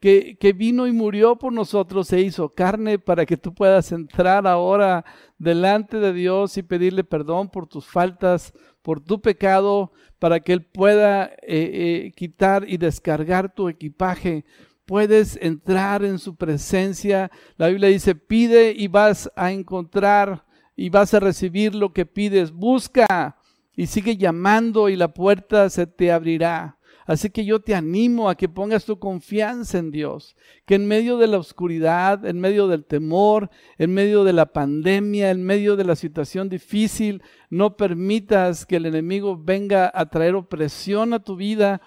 que, 0.00 0.54
vino 0.54 0.86
y 0.86 0.92
murió 0.92 1.36
por 1.36 1.52
nosotros, 1.52 2.08
se 2.08 2.20
hizo 2.20 2.48
carne 2.50 2.98
para 2.98 3.26
que 3.26 3.36
tú 3.36 3.54
puedas 3.54 3.92
entrar 3.92 4.46
ahora 4.46 5.04
delante 5.38 5.98
de 5.98 6.12
Dios 6.12 6.56
y 6.56 6.62
pedirle 6.62 7.02
perdón 7.02 7.48
por 7.48 7.66
tus 7.66 7.86
faltas, 7.86 8.52
por 8.82 9.00
tu 9.00 9.20
pecado, 9.20 9.92
para 10.18 10.40
que 10.40 10.52
Él 10.52 10.64
pueda 10.64 11.24
eh, 11.24 11.36
eh, 11.46 12.12
quitar 12.14 12.64
y 12.68 12.76
descargar 12.76 13.54
tu 13.54 13.68
equipaje. 13.68 14.44
Puedes 14.84 15.36
entrar 15.42 16.04
en 16.04 16.18
su 16.18 16.36
presencia. 16.36 17.30
La 17.56 17.68
Biblia 17.68 17.88
dice, 17.88 18.14
pide 18.14 18.72
y 18.76 18.86
vas 18.86 19.30
a 19.34 19.50
encontrar 19.50 20.44
y 20.76 20.90
vas 20.90 21.14
a 21.14 21.20
recibir 21.20 21.74
lo 21.74 21.92
que 21.92 22.06
pides. 22.06 22.52
Busca 22.52 23.36
y 23.74 23.86
sigue 23.86 24.16
llamando 24.16 24.88
y 24.88 24.96
la 24.96 25.08
puerta 25.08 25.68
se 25.70 25.86
te 25.86 26.12
abrirá. 26.12 26.75
Así 27.06 27.30
que 27.30 27.44
yo 27.44 27.60
te 27.60 27.74
animo 27.74 28.28
a 28.28 28.34
que 28.34 28.48
pongas 28.48 28.84
tu 28.84 28.98
confianza 28.98 29.78
en 29.78 29.92
Dios, 29.92 30.36
que 30.64 30.74
en 30.74 30.86
medio 30.86 31.18
de 31.18 31.28
la 31.28 31.38
oscuridad, 31.38 32.26
en 32.26 32.40
medio 32.40 32.66
del 32.66 32.84
temor, 32.84 33.48
en 33.78 33.94
medio 33.94 34.24
de 34.24 34.32
la 34.32 34.46
pandemia, 34.46 35.30
en 35.30 35.44
medio 35.44 35.76
de 35.76 35.84
la 35.84 35.94
situación 35.94 36.48
difícil, 36.48 37.22
no 37.48 37.76
permitas 37.76 38.66
que 38.66 38.76
el 38.76 38.86
enemigo 38.86 39.40
venga 39.40 39.90
a 39.94 40.06
traer 40.10 40.34
opresión 40.34 41.12
a 41.12 41.22
tu 41.22 41.36
vida 41.36 41.80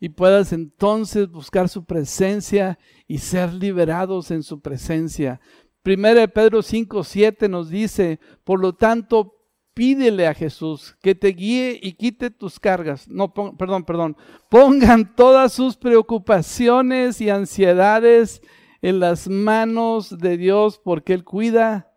y 0.00 0.08
puedas 0.08 0.52
entonces 0.54 1.30
buscar 1.30 1.68
su 1.68 1.84
presencia 1.84 2.78
y 3.06 3.18
ser 3.18 3.52
liberados 3.52 4.30
en 4.30 4.42
su 4.42 4.60
presencia. 4.60 5.40
Primera 5.82 6.20
de 6.20 6.28
Pedro 6.28 6.62
5, 6.62 7.04
7 7.04 7.48
nos 7.48 7.68
dice, 7.68 8.20
por 8.42 8.58
lo 8.58 8.72
tanto, 8.72 9.41
pídele 9.74 10.26
a 10.26 10.34
Jesús 10.34 10.96
que 11.02 11.14
te 11.14 11.28
guíe 11.28 11.78
y 11.82 11.94
quite 11.94 12.30
tus 12.30 12.60
cargas. 12.60 13.08
No, 13.08 13.32
perdón, 13.32 13.84
perdón. 13.84 14.16
Pongan 14.48 15.14
todas 15.14 15.52
sus 15.52 15.76
preocupaciones 15.76 17.20
y 17.20 17.30
ansiedades 17.30 18.42
en 18.82 19.00
las 19.00 19.28
manos 19.28 20.18
de 20.18 20.36
Dios 20.36 20.80
porque 20.82 21.14
Él 21.14 21.24
cuida 21.24 21.92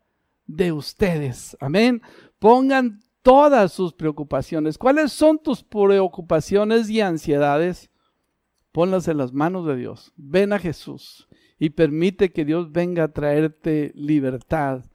de 0.48 0.72
ustedes. 0.72 1.58
Amén. 1.60 2.02
Pongan 2.40 3.02
todas 3.22 3.74
sus 3.74 3.94
preocupaciones. 3.94 4.78
¿Cuáles 4.78 5.12
son 5.12 5.40
tus 5.40 5.64
preocupaciones 5.64 6.90
y 6.90 7.02
ansiedades? 7.02 7.90
Ponlas 8.72 9.08
en 9.08 9.18
las 9.18 9.34
manos 9.34 9.66
de 9.66 9.76
Dios. 9.76 10.14
Ven 10.16 10.54
a 10.54 10.60
Jesús 10.60 11.28
y 11.58 11.72
permite 11.72 12.32
que 12.32 12.46
Dios 12.46 12.72
venga 12.72 13.06
a 13.06 13.14
traerte 13.14 13.92
libertad. 13.96 14.86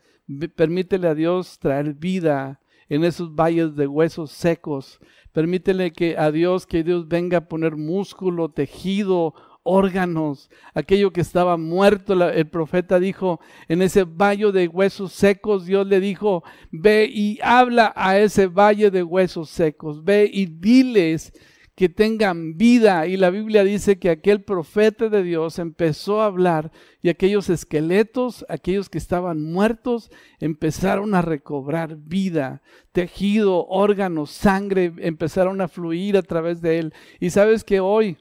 Permítele 0.54 1.08
a 1.08 1.14
Dios 1.14 1.58
traer 1.58 1.94
vida 1.94 2.60
en 2.90 3.04
esos 3.04 3.34
valles 3.34 3.74
de 3.76 3.86
huesos 3.86 4.30
secos. 4.32 4.98
Permítele 5.32 5.92
que 5.92 6.18
a 6.18 6.30
Dios, 6.30 6.66
que 6.66 6.82
Dios 6.82 7.08
venga 7.08 7.38
a 7.38 7.48
poner 7.48 7.76
músculo, 7.76 8.50
tejido, 8.50 9.32
órganos, 9.62 10.50
aquello 10.74 11.12
que 11.12 11.20
estaba 11.20 11.56
muerto. 11.56 12.12
el 12.28 12.48
profeta 12.48 12.98
dijo, 12.98 13.40
en 13.68 13.80
ese 13.80 14.04
valle 14.04 14.52
de 14.52 14.68
huesos 14.68 15.12
secos, 15.12 15.66
Dios 15.66 15.86
le 15.86 16.00
dijo, 16.00 16.42
ve 16.72 17.08
y 17.10 17.38
habla 17.42 17.92
a 17.96 18.18
ese 18.18 18.48
valle 18.48 18.90
de 18.90 19.02
huesos 19.02 19.48
secos, 19.50 20.04
ve 20.04 20.28
y 20.30 20.46
diles 20.46 21.32
que 21.80 21.88
tengan 21.88 22.58
vida. 22.58 23.06
Y 23.06 23.16
la 23.16 23.30
Biblia 23.30 23.64
dice 23.64 23.98
que 23.98 24.10
aquel 24.10 24.42
profeta 24.42 25.08
de 25.08 25.22
Dios 25.22 25.58
empezó 25.58 26.20
a 26.20 26.26
hablar 26.26 26.72
y 27.00 27.08
aquellos 27.08 27.48
esqueletos, 27.48 28.44
aquellos 28.50 28.90
que 28.90 28.98
estaban 28.98 29.40
muertos, 29.40 30.10
empezaron 30.40 31.14
a 31.14 31.22
recobrar 31.22 31.96
vida. 31.96 32.60
Tejido, 32.92 33.66
órganos, 33.66 34.30
sangre 34.30 34.92
empezaron 34.98 35.62
a 35.62 35.68
fluir 35.68 36.18
a 36.18 36.22
través 36.22 36.60
de 36.60 36.80
él. 36.80 36.94
Y 37.18 37.30
sabes 37.30 37.64
que 37.64 37.80
hoy, 37.80 38.18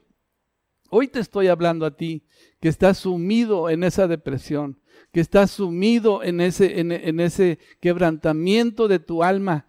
hoy 0.88 1.08
te 1.08 1.20
estoy 1.20 1.48
hablando 1.48 1.84
a 1.84 1.94
ti, 1.94 2.24
que 2.62 2.70
estás 2.70 2.96
sumido 2.96 3.68
en 3.68 3.84
esa 3.84 4.08
depresión, 4.08 4.80
que 5.12 5.20
estás 5.20 5.50
sumido 5.50 6.22
en 6.22 6.40
ese, 6.40 6.80
en, 6.80 7.20
ese 7.20 7.58
quebrantamiento 7.78 8.88
de 8.88 9.00
tu 9.00 9.22
alma. 9.22 9.66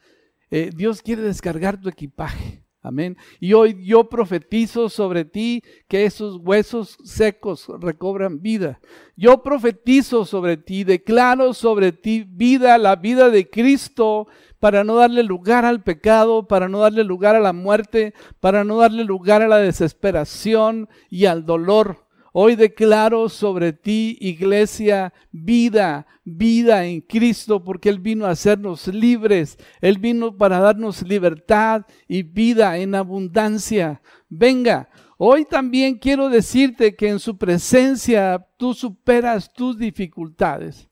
Eh, 0.50 0.70
Dios 0.74 1.02
quiere 1.02 1.24
descargar 1.24 1.82
tu 1.82 1.90
equipaje. 1.90 2.61
Amén. 2.84 3.16
Y 3.40 3.54
hoy 3.54 3.78
yo 3.84 4.10
profetizo 4.10 4.90
sobre 4.90 5.24
ti 5.24 5.64
que 5.88 6.06
esos 6.06 6.38
huesos 6.38 6.98
secos 7.04 7.68
recobran 7.80 8.42
vida. 8.42 8.80
Yo 9.16 9.44
profetizo 9.44 10.26
sobre 10.26 10.58
ti, 10.58 10.84
declaro 10.84 11.54
sobre 11.54 11.92
ti 11.92 12.26
vida, 12.28 12.80
la 12.80 12.96
vida 12.96 13.30
de 13.30 13.48
Cristo, 13.48 14.28
para 14.60 14.84
no 14.84 14.96
darle 14.96 15.22
lugar 15.22 15.64
al 15.64 15.84
pecado, 15.84 16.48
para 16.48 16.70
no 16.70 16.80
darle 16.80 17.04
lugar 17.04 17.36
a 17.36 17.40
la 17.40 17.54
muerte, 17.54 18.16
para 18.40 18.64
no 18.64 18.78
darle 18.78 19.04
lugar 19.04 19.44
a 19.44 19.48
la 19.48 19.58
desesperación 19.58 20.90
y 21.10 21.26
al 21.26 21.46
dolor. 21.46 22.08
Hoy 22.34 22.56
declaro 22.56 23.28
sobre 23.28 23.74
ti, 23.74 24.18
iglesia, 24.22 25.14
vida, 25.34 26.08
vida 26.24 26.86
en 26.86 27.02
Cristo, 27.02 27.62
porque 27.62 27.90
Él 27.90 28.00
vino 28.00 28.26
a 28.26 28.30
hacernos 28.30 28.88
libres. 28.88 29.58
Él 29.82 29.98
vino 29.98 30.38
para 30.38 30.60
darnos 30.60 31.02
libertad 31.02 31.86
y 32.08 32.24
vida 32.24 32.78
en 32.78 32.96
abundancia. 32.96 34.02
Venga, 34.30 34.88
hoy 35.18 35.44
también 35.44 35.98
quiero 35.98 36.30
decirte 36.30 36.96
que 36.96 37.10
en 37.10 37.20
su 37.20 37.38
presencia 37.38 38.48
tú 38.56 38.74
superas 38.74 39.52
tus 39.52 39.78
dificultades. 39.78 40.88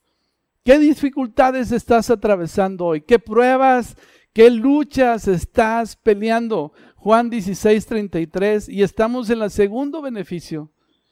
¿Qué 0.65 0.77
dificultades 0.77 1.72
estás 1.72 2.10
atravesando 2.10 2.86
hoy? 2.86 3.00
¿Qué 3.00 3.17
pruebas? 3.17 3.96
¿Qué 4.34 4.50
luchas 4.50 5.25
estás 5.29 5.96
peleando? 5.96 6.74
Juan 6.98 7.29
16, 7.29 7.86
33. 7.86 8.67
Y 8.67 8.84
estamos 8.84 9.29
en 9.29 9.41
el 9.41 9.50
segundo 9.51 10.01
beneficio. 10.01 10.69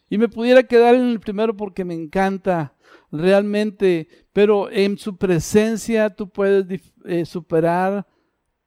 Y 0.08 0.18
me 0.18 0.28
pudiera 0.28 0.62
quedar 0.62 0.94
en 0.94 1.08
el 1.08 1.20
primero 1.20 1.56
porque 1.56 1.84
me 1.84 1.94
encanta 1.94 2.74
realmente, 3.10 4.08
pero 4.32 4.70
en 4.70 4.98
su 4.98 5.16
presencia 5.16 6.10
tú 6.10 6.28
puedes 6.28 6.92
eh, 7.04 7.24
superar 7.24 8.06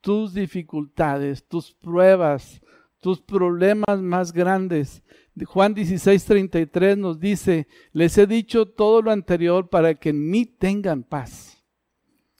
tus 0.01 0.33
dificultades, 0.33 1.48
tus 1.48 1.74
pruebas, 1.74 2.62
tus 3.00 3.21
problemas 3.21 4.00
más 4.01 4.31
grandes. 4.31 5.03
Juan 5.45 5.74
16, 5.74 6.25
33 6.25 6.98
nos 6.98 7.19
dice, 7.19 7.67
les 7.93 8.17
he 8.17 8.27
dicho 8.27 8.65
todo 8.65 9.01
lo 9.01 9.12
anterior 9.12 9.69
para 9.69 9.95
que 9.95 10.10
en 10.10 10.29
mí 10.29 10.45
tengan 10.45 11.03
paz. 11.03 11.63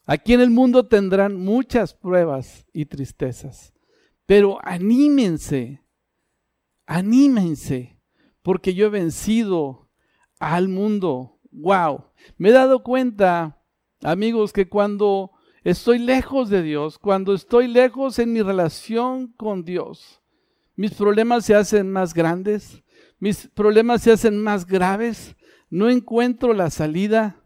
Aquí 0.06 0.34
en 0.34 0.42
el 0.42 0.50
mundo 0.50 0.88
tendrán 0.88 1.38
muchas 1.38 1.94
pruebas 1.94 2.66
y 2.74 2.86
tristezas, 2.86 3.74
pero 4.26 4.58
anímense, 4.62 5.84
anímense, 6.86 8.01
porque 8.42 8.74
yo 8.74 8.88
he 8.88 8.90
vencido 8.90 9.90
al 10.40 10.68
mundo. 10.68 11.40
Wow, 11.52 12.06
me 12.38 12.50
he 12.50 12.52
dado 12.52 12.84
cuenta, 12.84 13.62
amigos, 14.02 14.54
que 14.54 14.70
cuando 14.70 15.32
estoy 15.64 16.00
lejos 16.00 16.50
de 16.50 16.64
Dios, 16.64 16.98
cuando 16.98 17.34
estoy 17.34 17.68
lejos 17.68 18.20
en 18.20 18.34
mi 18.34 18.42
relación 18.42 19.28
con 19.34 19.64
Dios, 19.64 20.22
mis 20.76 20.94
problemas 20.94 21.46
se 21.46 21.56
hacen 21.56 21.92
más 21.92 22.14
grandes, 22.14 22.84
mis 23.20 23.48
problemas 23.48 24.02
se 24.02 24.12
hacen 24.12 24.42
más 24.42 24.66
graves, 24.66 25.36
no 25.70 25.90
encuentro 25.90 26.54
la 26.54 26.70
salida, 26.70 27.44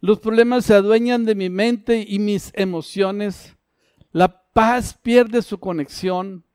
los 0.00 0.18
problemas 0.18 0.64
se 0.64 0.74
adueñan 0.74 1.24
de 1.24 1.34
mi 1.34 1.50
mente 1.50 2.04
y 2.06 2.18
mis 2.18 2.50
emociones, 2.54 3.56
la 4.12 4.44
paz 4.52 4.98
pierde 5.02 5.42
su 5.42 5.60
conexión 5.60 6.45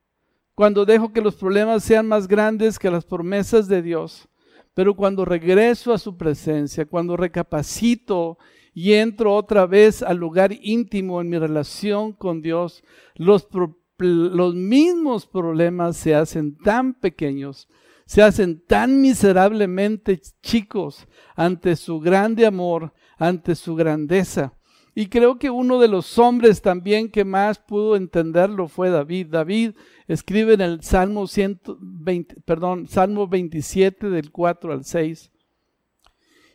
cuando 0.56 0.86
dejo 0.86 1.14
que 1.14 1.22
los 1.22 1.36
problemas 1.36 1.84
sean 1.84 2.08
más 2.08 2.28
grandes 2.28 2.78
que 2.78 2.92
las 2.92 3.06
promesas 3.06 3.68
de 3.68 3.82
Dios. 3.82 4.28
Pero 4.74 4.96
cuando 4.96 5.26
regreso 5.26 5.94
a 5.94 5.98
su 5.98 6.18
presencia, 6.18 6.86
cuando 6.86 7.18
recapacito 7.18 8.38
y 8.74 8.94
entro 8.94 9.36
otra 9.36 9.66
vez 9.66 10.02
al 10.02 10.18
lugar 10.18 10.54
íntimo 10.62 11.20
en 11.20 11.30
mi 11.30 11.38
relación 11.38 12.14
con 12.14 12.42
Dios, 12.42 12.84
los, 13.16 13.48
los 13.98 14.56
mismos 14.56 15.26
problemas 15.26 15.98
se 15.98 16.16
hacen 16.16 16.58
tan 16.58 16.94
pequeños, 16.94 17.68
se 18.06 18.22
hacen 18.22 18.66
tan 18.66 19.02
miserablemente 19.02 20.22
chicos 20.42 21.08
ante 21.36 21.76
su 21.76 22.00
grande 22.00 22.46
amor, 22.46 22.94
ante 23.18 23.56
su 23.56 23.76
grandeza. 23.76 24.54
Y 24.94 25.08
creo 25.08 25.40
que 25.40 25.50
uno 25.50 25.80
de 25.80 25.88
los 25.88 26.18
hombres 26.20 26.62
también 26.62 27.10
que 27.10 27.24
más 27.24 27.60
pudo 27.60 27.96
entenderlo 27.96 28.68
fue 28.68 28.90
David. 28.90 29.28
David 29.28 29.72
escribe 30.08 30.54
en 30.54 30.62
el 30.62 30.84
Salmo 30.84 31.28
120, 31.28 32.42
perdón, 32.42 32.88
Salmo 32.88 33.28
27 33.28 34.10
del 34.10 34.32
4 34.32 34.74
al 34.74 34.84
6. 34.84 35.32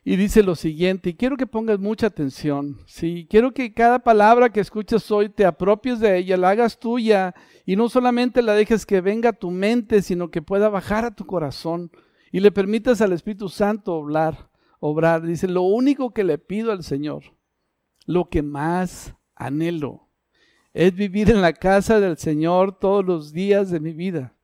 Y 0.04 0.14
dice 0.14 0.44
lo 0.44 0.54
siguiente, 0.54 1.10
y 1.10 1.14
quiero 1.14 1.36
que 1.36 1.48
pongas 1.48 1.80
mucha 1.80 2.06
atención, 2.06 2.78
¿sí? 2.86 3.26
quiero 3.28 3.52
que 3.52 3.74
cada 3.74 3.98
palabra 3.98 4.50
que 4.50 4.60
escuchas 4.60 5.10
hoy 5.10 5.30
te 5.30 5.44
apropies 5.44 5.98
de 5.98 6.16
ella, 6.16 6.36
la 6.36 6.50
hagas 6.50 6.78
tuya 6.78 7.34
y 7.64 7.74
no 7.74 7.88
solamente 7.88 8.40
la 8.40 8.52
dejes 8.52 8.86
que 8.86 9.00
venga 9.00 9.30
a 9.30 9.32
tu 9.32 9.50
mente, 9.50 10.02
sino 10.02 10.30
que 10.30 10.42
pueda 10.42 10.68
bajar 10.68 11.04
a 11.04 11.16
tu 11.16 11.26
corazón 11.26 11.90
y 12.30 12.38
le 12.38 12.52
permitas 12.52 13.00
al 13.00 13.14
Espíritu 13.14 13.48
Santo 13.48 13.94
obrar, 13.94 14.48
obrar. 14.78 15.22
Dice, 15.22 15.48
lo 15.48 15.62
único 15.62 16.12
que 16.12 16.22
le 16.22 16.38
pido 16.38 16.70
al 16.70 16.84
Señor, 16.84 17.24
lo 18.06 18.28
que 18.28 18.42
más 18.42 19.14
anhelo, 19.34 20.08
es 20.72 20.94
vivir 20.94 21.30
en 21.30 21.42
la 21.42 21.52
casa 21.52 22.00
del 22.00 22.16
Señor 22.16 22.78
todos 22.78 23.04
los 23.04 23.32
días 23.32 23.70
de 23.70 23.80
mi 23.80 23.92
vida, 23.92 24.34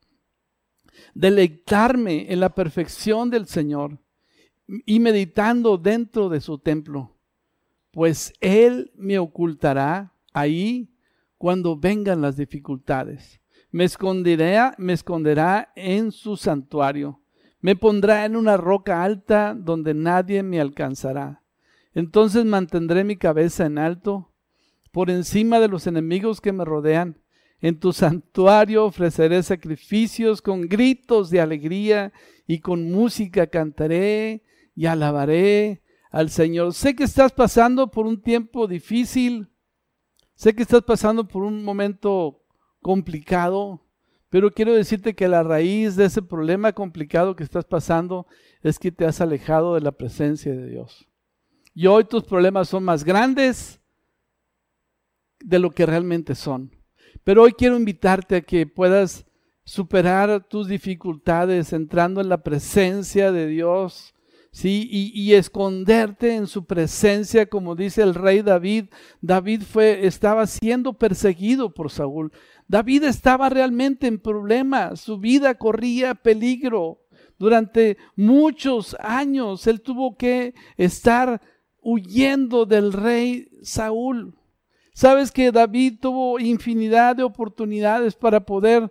deleitarme 1.15 2.33
en 2.33 2.41
la 2.41 2.55
perfección 2.55 3.31
del 3.31 3.47
Señor 3.47 3.99
y 4.87 5.01
meditando 5.01 5.79
dentro 5.79 6.29
de 6.29 6.41
su 6.41 6.59
templo, 6.59 7.17
pues 7.91 8.33
Él 8.41 8.93
me 8.97 9.19
ocultará 9.19 10.13
ahí 10.33 10.91
cuando 11.37 11.77
vengan 11.77 12.21
las 12.23 12.37
dificultades. 12.37 13.41
Me 13.71 13.85
esconderá, 13.85 14.75
me 14.79 14.93
esconderá 14.93 15.73
en 15.77 16.13
su 16.13 16.37
santuario. 16.37 17.21
Me 17.61 17.77
pondrá 17.77 18.25
en 18.25 18.37
una 18.37 18.57
roca 18.57 19.03
alta 19.03 19.55
donde 19.55 19.95
nadie 19.95 20.43
me 20.43 20.61
alcanzará. 20.61 21.42
Entonces 21.95 22.45
mantendré 22.45 23.05
mi 23.05 23.17
cabeza 23.17 23.67
en 23.67 23.79
alto, 23.79 24.33
por 24.93 25.11
encima 25.11 25.61
de 25.61 25.69
los 25.69 25.87
enemigos 25.87 26.41
que 26.41 26.53
me 26.53 26.65
rodean. 26.65 27.19
En 27.61 27.79
tu 27.79 27.93
santuario 27.93 28.85
ofreceré 28.85 29.43
sacrificios 29.43 30.43
con 30.43 30.63
gritos 30.63 31.31
de 31.31 31.41
alegría 31.41 32.13
y 32.47 32.59
con 32.59 32.91
música 32.91 33.47
cantaré 33.47 34.43
y 34.75 34.87
alabaré 34.87 35.83
al 36.11 36.29
Señor. 36.29 36.75
Sé 36.75 36.97
que 36.97 37.05
estás 37.05 37.33
pasando 37.33 37.91
por 37.91 38.07
un 38.07 38.21
tiempo 38.21 38.67
difícil, 38.67 39.49
sé 40.35 40.55
que 40.55 40.63
estás 40.63 40.83
pasando 40.83 41.29
por 41.29 41.43
un 41.43 41.65
momento 41.65 42.43
complicado, 42.81 43.87
pero 44.29 44.51
quiero 44.51 44.75
decirte 44.75 45.15
que 45.15 45.29
la 45.29 45.43
raíz 45.43 45.95
de 45.95 46.07
ese 46.07 46.23
problema 46.23 46.73
complicado 46.73 47.37
que 47.37 47.45
estás 47.45 47.65
pasando 47.65 48.27
es 48.63 48.79
que 48.79 48.91
te 48.91 49.05
has 49.05 49.21
alejado 49.21 49.75
de 49.75 49.83
la 49.83 49.93
presencia 49.93 50.53
de 50.53 50.69
Dios. 50.69 51.07
Y 51.75 51.87
hoy 51.87 52.05
tus 52.05 52.25
problemas 52.25 52.69
son 52.69 52.85
más 52.85 53.05
grandes 53.05 53.81
de 55.41 55.59
lo 55.59 55.71
que 55.71 55.87
realmente 55.87 56.35
son. 56.35 56.71
Pero 57.25 57.43
hoy 57.43 57.53
quiero 57.53 57.77
invitarte 57.77 58.37
a 58.37 58.41
que 58.43 58.67
puedas 58.67 59.27
superar 59.65 60.47
tus 60.49 60.69
dificultades 60.69 61.73
entrando 61.73 62.21
en 62.21 62.29
la 62.29 62.43
presencia 62.43 63.33
de 63.33 63.47
Dios 63.47 64.15
¿sí? 64.53 64.89
Y, 64.91 65.33
esconderte 65.33 66.37
en 66.37 66.47
su 66.47 66.67
presencia, 66.67 67.47
como 67.47 67.75
dice 67.75 68.03
el 68.03 68.15
rey 68.15 68.43
David. 68.43 68.87
David 69.21 69.63
fue, 69.63 70.07
estaba 70.07 70.47
siendo 70.47 70.93
perseguido 70.93 71.75
por 71.75 71.91
Saúl. 71.91 72.33
David 72.69 73.05
estaba 73.05 73.49
realmente 73.49 74.07
en 74.07 74.19
problemas, 74.19 75.01
su 75.01 75.19
vida 75.19 75.55
corría 75.57 76.15
peligro. 76.15 77.01
Durante 77.39 77.97
muchos 78.15 78.97
años 79.01 79.67
él 79.67 79.81
tuvo 79.81 80.17
que 80.17 80.55
estar 80.77 81.41
huyendo 81.83 82.65
del 82.65 82.93
rey 82.93 83.49
Saúl. 83.63 84.39
Sabes 84.95 85.33
que 85.33 85.53
David 85.53 85.99
tuvo 86.01 86.39
infinidad 86.39 87.17
de 87.17 87.23
oportunidades 87.23 88.15
para 88.15 88.41
poder 88.41 88.91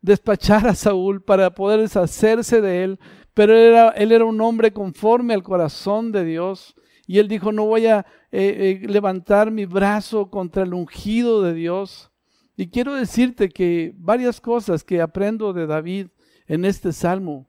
despachar 0.00 0.66
a 0.66 0.74
Saúl, 0.74 1.22
para 1.22 1.54
poder 1.54 1.80
deshacerse 1.80 2.60
de 2.60 2.84
él, 2.84 2.98
pero 3.34 3.54
él 3.94 4.12
era, 4.12 4.24
un 4.24 4.40
hombre 4.40 4.72
conforme 4.72 5.34
al 5.34 5.42
corazón 5.42 6.12
de 6.12 6.24
Dios. 6.24 6.74
Y 7.06 7.18
él 7.18 7.28
dijo, 7.28 7.52
no 7.52 7.66
voy 7.66 7.86
a 7.86 8.06
eh, 8.30 8.80
eh, 8.82 8.88
levantar 8.88 9.50
mi 9.50 9.64
brazo 9.64 10.30
contra 10.30 10.62
el 10.62 10.74
ungido 10.74 11.42
de 11.42 11.54
Dios. 11.54 12.10
Y 12.56 12.68
quiero 12.68 12.94
decirte 12.94 13.48
que 13.48 13.94
varias 13.96 14.40
cosas 14.40 14.84
que 14.84 15.00
aprendo 15.00 15.52
de 15.52 15.66
David 15.66 16.08
en 16.46 16.64
este 16.64 16.92
salmo. 16.92 17.48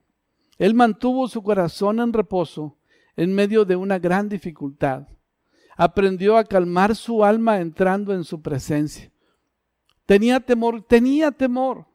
Él 0.58 0.74
mantuvo 0.74 1.28
su 1.28 1.42
corazón 1.42 2.00
en 2.00 2.12
reposo 2.12 2.78
en 3.16 3.34
medio 3.34 3.64
de 3.64 3.76
una 3.76 3.98
gran 3.98 4.28
dificultad. 4.28 5.08
Aprendió 5.76 6.36
a 6.36 6.44
calmar 6.44 6.94
su 6.94 7.24
alma 7.24 7.60
entrando 7.60 8.14
en 8.14 8.24
su 8.24 8.40
presencia. 8.40 9.10
Tenía 10.06 10.40
temor, 10.40 10.82
tenía 10.82 11.32
temor. 11.32 11.86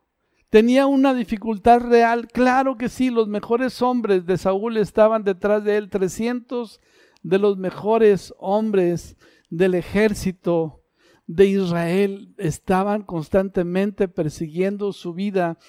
¿Tenía 0.49 0.87
una 0.87 1.13
dificultad 1.13 1.81
real? 1.81 2.27
Claro 2.27 2.75
que 2.75 2.89
sí, 2.89 3.11
los 3.11 3.27
mejores 3.27 3.83
hombres 3.83 4.25
de 4.25 4.37
Saúl 4.37 4.77
estaban 4.77 5.23
detrás 5.23 5.63
de 5.63 5.77
él, 5.77 5.89
300 5.89 6.81
de 7.21 7.37
los 7.37 7.57
mejores 7.57 8.33
hombres 8.39 9.15
del 9.49 9.75
ejército 9.75 10.81
de 11.27 11.45
Israel 11.45 12.33
estaban 12.39 13.03
constantemente 13.03 14.07
persiguiendo 14.07 14.91
su 14.93 15.13
vida, 15.13 15.59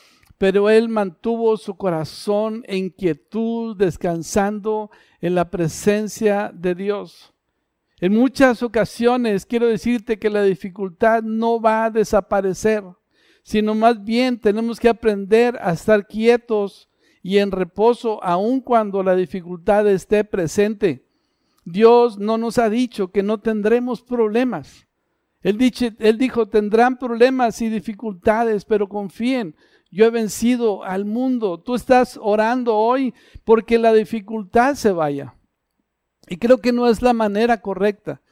pero 0.40 0.70
él 0.70 0.88
mantuvo 0.88 1.54
su 1.58 1.76
corazón 1.76 2.64
en 2.66 2.88
quietud, 2.88 3.76
descansando 3.76 4.90
en 5.20 5.36
la 5.36 5.50
presencia 5.50 6.50
de 6.54 6.74
Dios. 6.74 7.34
En 8.00 8.14
muchas 8.14 8.62
ocasiones 8.62 9.44
quiero 9.44 9.66
decirte 9.68 10.18
que 10.18 10.30
la 10.30 10.42
dificultad 10.42 11.22
no 11.22 11.60
va 11.60 11.84
a 11.84 11.90
desaparecer 11.90 12.82
sino 13.42 13.74
más 13.74 14.04
bien 14.04 14.38
tenemos 14.38 14.78
que 14.78 14.88
aprender 14.88 15.58
a 15.60 15.72
estar 15.72 16.06
quietos 16.06 16.88
y 17.22 17.38
en 17.38 17.50
reposo 17.50 18.22
aun 18.22 18.60
cuando 18.60 19.02
la 19.02 19.14
dificultad 19.14 19.88
esté 19.88 20.24
presente. 20.24 21.06
Dios 21.64 22.18
no 22.18 22.38
nos 22.38 22.58
ha 22.58 22.70
dicho 22.70 23.10
que 23.10 23.22
no 23.22 23.38
tendremos 23.38 24.02
problemas. 24.02 24.86
Él, 25.42 25.56
dijo, 26.18 26.48
tendrán 26.48 26.98
problemas 26.98 27.62
y 27.62 27.70
dificultades, 27.70 28.64
pero 28.64 28.88
confíen, 28.88 29.56
yo 29.90 30.06
he 30.06 30.10
vencido 30.10 30.84
al 30.84 31.04
mundo. 31.04 31.60
Tú 31.60 31.74
estás 31.74 32.18
orando 32.20 32.76
hoy 32.76 33.14
porque 33.44 33.78
la 33.78 33.92
dificultad 33.92 34.74
se 34.74 34.92
vaya. 34.92 35.34
Y 36.28 36.36
creo 36.36 36.58
que 36.58 36.72
no 36.72 36.88
es 36.88 37.02
la 37.02 37.12
manera 37.12 37.60
correcta, 37.60 38.22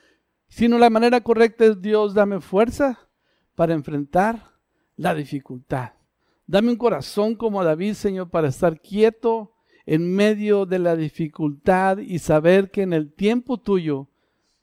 sino 0.48 0.78
la 0.78 0.88
manera 0.88 1.20
correcta 1.20 1.64
es 1.64 1.80
Dios, 1.82 2.14
dame 2.14 2.40
fuerza 2.40 3.08
para 3.54 3.74
enfrentar 3.74 4.52
la 4.94 5.14
dificultad. 5.14 5.92
Dame 6.46 6.70
un 6.70 6.76
corazón 6.76 7.34
como 7.34 7.62
David, 7.62 7.94
Señor, 7.94 8.30
para 8.30 8.48
estar 8.48 8.80
quieto 8.80 9.52
en 9.84 10.14
medio 10.14 10.64
de 10.64 10.78
la 10.78 10.96
dificultad 10.96 11.98
y 11.98 12.20
saber 12.20 12.70
que 12.70 12.82
en 12.82 12.92
el 12.92 13.12
tiempo 13.12 13.58
tuyo 13.58 14.08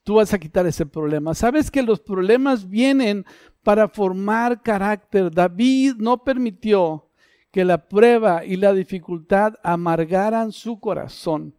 tú 0.03 0.15
vas 0.15 0.33
a 0.33 0.39
quitar 0.39 0.65
ese 0.65 0.85
problema. 0.85 1.33
Sabes 1.33 1.71
que 1.71 1.83
los 1.83 1.99
problemas 1.99 2.69
vienen 2.69 3.25
para 3.65 3.87
formar 3.87 4.61
carácter. 4.61 5.31
David 5.31 5.95
no 5.97 6.23
permitió 6.23 7.07
que 7.51 7.65
la 7.65 7.87
prueba 7.87 8.45
y 8.45 8.57
la 8.57 8.71
dificultad 8.73 9.55
amargaran 9.63 10.51
su 10.51 10.79
corazón. 10.79 11.55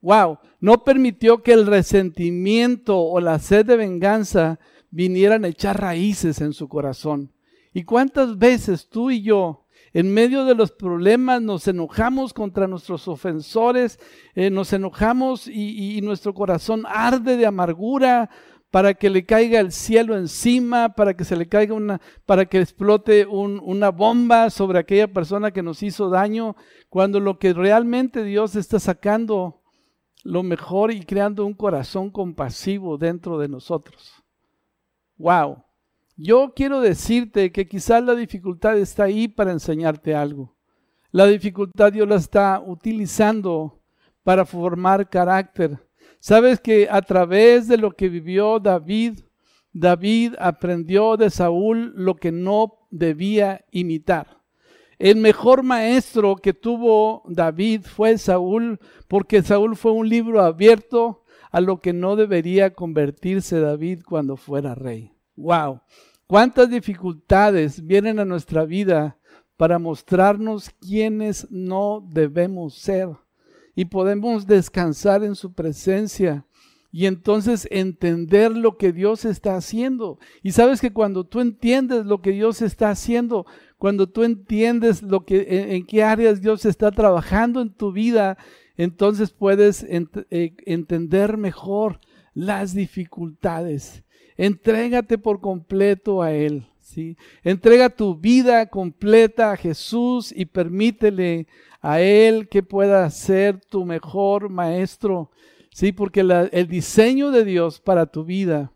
Wow, 0.00 0.38
no 0.58 0.84
permitió 0.84 1.42
que 1.42 1.52
el 1.52 1.66
resentimiento 1.66 2.98
o 2.98 3.20
la 3.20 3.38
sed 3.38 3.66
de 3.66 3.76
venganza 3.76 4.58
vinieran 4.90 5.44
a 5.44 5.48
echar 5.48 5.78
raíces 5.78 6.40
en 6.40 6.54
su 6.54 6.66
corazón. 6.66 7.30
¿Y 7.74 7.84
cuántas 7.84 8.38
veces 8.38 8.88
tú 8.88 9.10
y 9.10 9.20
yo, 9.20 9.66
en 9.92 10.14
medio 10.14 10.46
de 10.46 10.54
los 10.54 10.72
problemas, 10.72 11.42
nos 11.42 11.68
enojamos 11.68 12.32
contra 12.32 12.66
nuestros 12.66 13.06
ofensores, 13.06 14.00
eh, 14.34 14.48
nos 14.48 14.72
enojamos 14.72 15.46
y, 15.46 16.00
nuestro 16.00 16.32
corazón 16.32 16.84
arde 16.88 17.36
de 17.36 17.44
amargura 17.44 18.30
para 18.70 18.94
que 18.94 19.08
le 19.08 19.24
caiga 19.24 19.60
el 19.60 19.72
cielo 19.72 20.16
encima, 20.16 20.90
para 20.90 21.14
que 21.14 21.24
se 21.24 21.36
le 21.36 21.48
caiga 21.48 21.74
una, 21.74 22.00
para 22.26 22.46
que 22.46 22.60
explote 22.60 23.26
una 23.26 23.90
bomba 23.90 24.50
sobre 24.50 24.78
aquella 24.78 25.08
persona 25.08 25.50
que 25.50 25.62
nos 25.62 25.82
hizo 25.82 26.10
daño, 26.10 26.54
cuando 26.88 27.20
lo 27.20 27.38
que 27.38 27.54
realmente 27.54 28.24
Dios 28.24 28.56
está 28.56 28.78
sacando 28.78 29.62
lo 30.22 30.42
mejor 30.42 30.92
y 30.92 31.00
creando 31.04 31.46
un 31.46 31.54
corazón 31.54 32.10
compasivo 32.10 32.98
dentro 32.98 33.38
de 33.38 33.48
nosotros. 33.48 34.12
Wow. 35.16 35.64
Yo 36.16 36.52
quiero 36.54 36.80
decirte 36.80 37.52
que 37.52 37.68
quizás 37.68 38.02
la 38.02 38.14
dificultad 38.14 38.76
está 38.76 39.04
ahí 39.04 39.28
para 39.28 39.52
enseñarte 39.52 40.14
algo. 40.14 40.56
La 41.10 41.26
dificultad 41.26 41.92
Dios 41.92 42.08
la 42.08 42.16
está 42.16 42.60
utilizando 42.64 43.80
para 44.22 44.44
formar 44.44 45.08
carácter. 45.08 45.87
Sabes 46.20 46.60
que 46.60 46.88
a 46.90 47.02
través 47.02 47.68
de 47.68 47.78
lo 47.78 47.92
que 47.92 48.08
vivió 48.08 48.58
David, 48.58 49.20
David 49.72 50.34
aprendió 50.38 51.16
de 51.16 51.30
Saúl 51.30 51.92
lo 51.94 52.16
que 52.16 52.32
no 52.32 52.88
debía 52.90 53.64
imitar. 53.70 54.38
El 54.98 55.16
mejor 55.16 55.62
maestro 55.62 56.36
que 56.36 56.52
tuvo 56.52 57.22
David 57.28 57.82
fue 57.82 58.18
Saúl, 58.18 58.80
porque 59.06 59.42
Saúl 59.42 59.76
fue 59.76 59.92
un 59.92 60.08
libro 60.08 60.42
abierto 60.42 61.22
a 61.52 61.60
lo 61.60 61.80
que 61.80 61.92
no 61.92 62.16
debería 62.16 62.74
convertirse 62.74 63.60
David 63.60 64.02
cuando 64.04 64.36
fuera 64.36 64.74
rey. 64.74 65.12
Wow. 65.36 65.80
¿Cuántas 66.26 66.68
dificultades 66.68 67.86
vienen 67.86 68.18
a 68.18 68.24
nuestra 68.24 68.64
vida 68.64 69.18
para 69.56 69.78
mostrarnos 69.78 70.70
quiénes 70.80 71.48
no 71.50 72.04
debemos 72.10 72.74
ser? 72.74 73.08
Y 73.78 73.84
podemos 73.84 74.48
descansar 74.48 75.22
en 75.22 75.36
su 75.36 75.52
presencia 75.52 76.44
y 76.90 77.06
entonces 77.06 77.68
entender 77.70 78.50
lo 78.50 78.76
que 78.76 78.92
Dios 78.92 79.24
está 79.24 79.54
haciendo. 79.54 80.18
Y 80.42 80.50
sabes 80.50 80.80
que 80.80 80.92
cuando 80.92 81.22
tú 81.22 81.38
entiendes 81.38 82.04
lo 82.04 82.20
que 82.20 82.32
Dios 82.32 82.60
está 82.60 82.90
haciendo, 82.90 83.46
cuando 83.76 84.08
tú 84.08 84.24
entiendes 84.24 85.00
lo 85.04 85.24
que, 85.24 85.76
en, 85.76 85.86
qué 85.86 86.02
áreas 86.02 86.42
Dios 86.42 86.64
está 86.64 86.90
trabajando 86.90 87.60
en 87.60 87.72
tu 87.72 87.92
vida, 87.92 88.36
entonces 88.76 89.30
puedes 89.30 89.84
eh, 89.84 90.56
entender 90.66 91.36
mejor 91.36 92.00
las 92.34 92.74
dificultades. 92.74 94.02
Entrégate 94.36 95.18
por 95.18 95.40
completo 95.40 96.20
a 96.20 96.32
Él. 96.32 96.66
Entrega 97.42 97.90
tu 97.90 98.16
vida 98.16 98.66
completa 98.66 99.52
a 99.52 99.56
Jesús 99.56 100.32
y 100.34 100.46
permítele 100.46 101.46
a 101.80 102.00
Él 102.00 102.48
que 102.48 102.62
pueda 102.62 103.08
ser 103.10 103.60
tu 103.60 103.84
mejor 103.84 104.48
maestro. 104.48 105.30
Sí, 105.70 105.92
porque 105.92 106.20
el 106.20 106.66
diseño 106.68 107.30
de 107.30 107.44
Dios 107.44 107.80
para 107.80 108.06
tu 108.06 108.24
vida, 108.24 108.72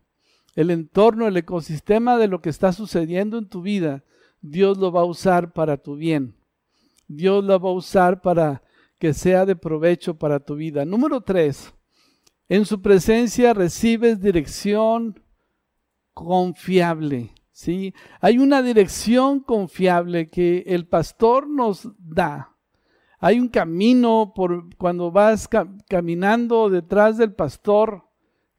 el 0.55 0.70
entorno, 0.70 1.27
el 1.27 1.37
ecosistema 1.37 2.16
de 2.18 2.29
lo 2.29 2.40
que 2.40 2.51
está 2.51 2.72
sucediendo 2.72 3.38
en 3.38 3.48
tu 3.48 3.62
vida, 3.62 4.05
Dios 4.40 4.79
lo 4.79 4.92
va 4.92 5.01
a 5.03 5.07
usar 5.07 5.53
para 5.53 5.77
tu 5.77 5.96
bien. 5.96 6.35
Dios 7.09 7.44
lo 7.44 7.59
va 7.59 7.70
a 7.70 7.72
usar 7.72 8.20
para 8.20 8.62
que 8.98 9.14
sea 9.14 9.44
de 9.46 9.57
provecho 9.57 10.14
para 10.14 10.40
tu 10.40 10.55
vida. 10.55 10.85
Número 10.85 11.20
tres, 11.20 11.75
en 12.48 12.64
su 12.66 12.81
presencia 12.81 13.53
recibes 13.53 14.20
dirección 14.20 15.20
confiable. 16.14 17.33
¿Sí? 17.52 17.94
Hay 18.20 18.38
una 18.38 18.62
dirección 18.62 19.40
confiable 19.40 20.28
que 20.28 20.64
el 20.66 20.86
pastor 20.86 21.48
nos 21.48 21.88
da. 21.98 22.56
Hay 23.20 23.38
un 23.38 23.48
camino 23.48 24.32
por 24.34 24.74
cuando 24.76 25.12
vas 25.12 25.48
caminando 25.88 26.68
detrás 26.68 27.18
del 27.18 27.32
pastor, 27.34 28.08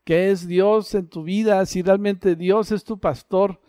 que 0.06 0.32
es 0.32 0.48
Dios 0.48 0.96
en 0.96 1.10
tu 1.10 1.24
vida, 1.24 1.66
si 1.66 1.82
realmente 1.82 2.36
Dios 2.36 2.72
es 2.72 2.84
tu 2.84 2.98
pastor, 3.00 3.60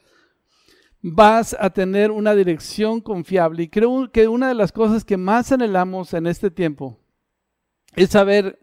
vas 1.03 1.57
a 1.59 1.71
tener 1.71 2.11
una 2.11 2.35
dirección 2.35 3.01
confiable. 3.01 3.65
Y 3.65 3.69
creo 3.69 4.11
que 4.13 4.29
una 4.29 4.49
de 4.49 4.55
las 4.55 4.73
cosas 4.73 5.05
que 5.05 5.17
más 5.17 5.51
anhelamos 5.51 6.15
en 6.15 6.27
este 6.27 6.51
tiempo 6.51 6.99
es 7.97 8.11
saber 8.11 8.61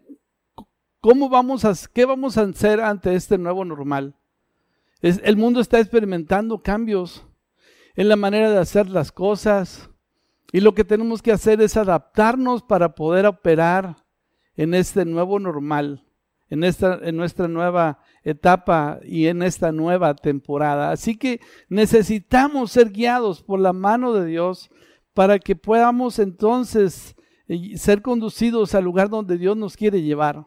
cómo 1.00 1.28
vamos 1.28 1.64
a, 1.64 1.74
qué 1.92 2.04
vamos 2.04 2.38
a 2.38 2.42
hacer 2.42 2.80
ante 2.80 3.14
este 3.14 3.36
nuevo 3.38 3.64
normal. 3.64 4.16
El 5.02 5.36
mundo 5.36 5.60
está 5.60 5.80
experimentando 5.80 6.62
cambios 6.62 7.26
en 7.96 8.08
la 8.08 8.16
manera 8.16 8.50
de 8.50 8.58
hacer 8.58 8.88
las 8.88 9.12
cosas 9.12 9.90
y 10.52 10.60
lo 10.60 10.74
que 10.74 10.84
tenemos 10.84 11.22
que 11.22 11.32
hacer 11.32 11.60
es 11.60 11.76
adaptarnos 11.76 12.62
para 12.62 12.94
poder 12.94 13.26
operar 13.26 14.04
en 14.54 14.74
este 14.74 15.04
nuevo 15.04 15.38
normal, 15.38 16.06
en, 16.50 16.62
esta, 16.62 17.00
en 17.02 17.16
nuestra 17.16 17.48
nueva 17.48 18.00
etapa 18.22 19.00
y 19.02 19.26
en 19.26 19.42
esta 19.42 19.72
nueva 19.72 20.14
temporada. 20.14 20.92
Así 20.92 21.16
que 21.16 21.40
necesitamos 21.68 22.70
ser 22.70 22.90
guiados 22.90 23.42
por 23.42 23.60
la 23.60 23.72
mano 23.72 24.12
de 24.12 24.26
Dios 24.26 24.70
para 25.14 25.38
que 25.38 25.56
podamos 25.56 26.18
entonces 26.18 27.16
eh, 27.48 27.76
ser 27.76 28.02
conducidos 28.02 28.74
al 28.74 28.84
lugar 28.84 29.08
donde 29.08 29.38
Dios 29.38 29.56
nos 29.56 29.76
quiere 29.76 30.02
llevar. 30.02 30.46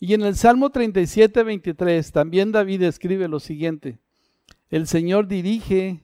Y 0.00 0.14
en 0.14 0.22
el 0.22 0.34
Salmo 0.34 0.70
37, 0.70 1.42
23 1.42 2.10
también 2.10 2.52
David 2.52 2.82
escribe 2.84 3.28
lo 3.28 3.38
siguiente. 3.38 3.98
El 4.70 4.86
Señor 4.86 5.28
dirige 5.28 6.02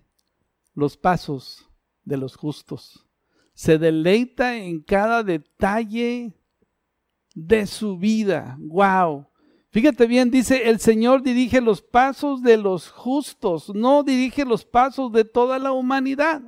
los 0.75 0.99
pasos 0.99 1.67
de 2.05 2.19
los 2.19 2.37
justos. 2.37 3.07
Se 3.55 3.79
deleita 3.79 4.55
en 4.59 4.83
cada 4.83 5.23
detalle 5.23 6.35
de 7.35 7.67
su 7.67 7.97
vida. 7.97 8.59
¡Wow! 8.61 9.29
Fíjate 9.71 10.07
bien, 10.07 10.31
dice, 10.31 10.69
el 10.69 10.79
Señor 10.79 11.23
dirige 11.23 11.63
los 11.63 11.81
pasos 11.81 12.43
de 12.43 12.59
los 12.59 12.91
justos, 12.91 13.75
no 13.75 14.03
dirige 14.03 14.45
los 14.45 14.65
pasos 14.65 15.11
de 15.13 15.25
toda 15.25 15.59
la 15.59 15.73
humanidad, 15.73 16.43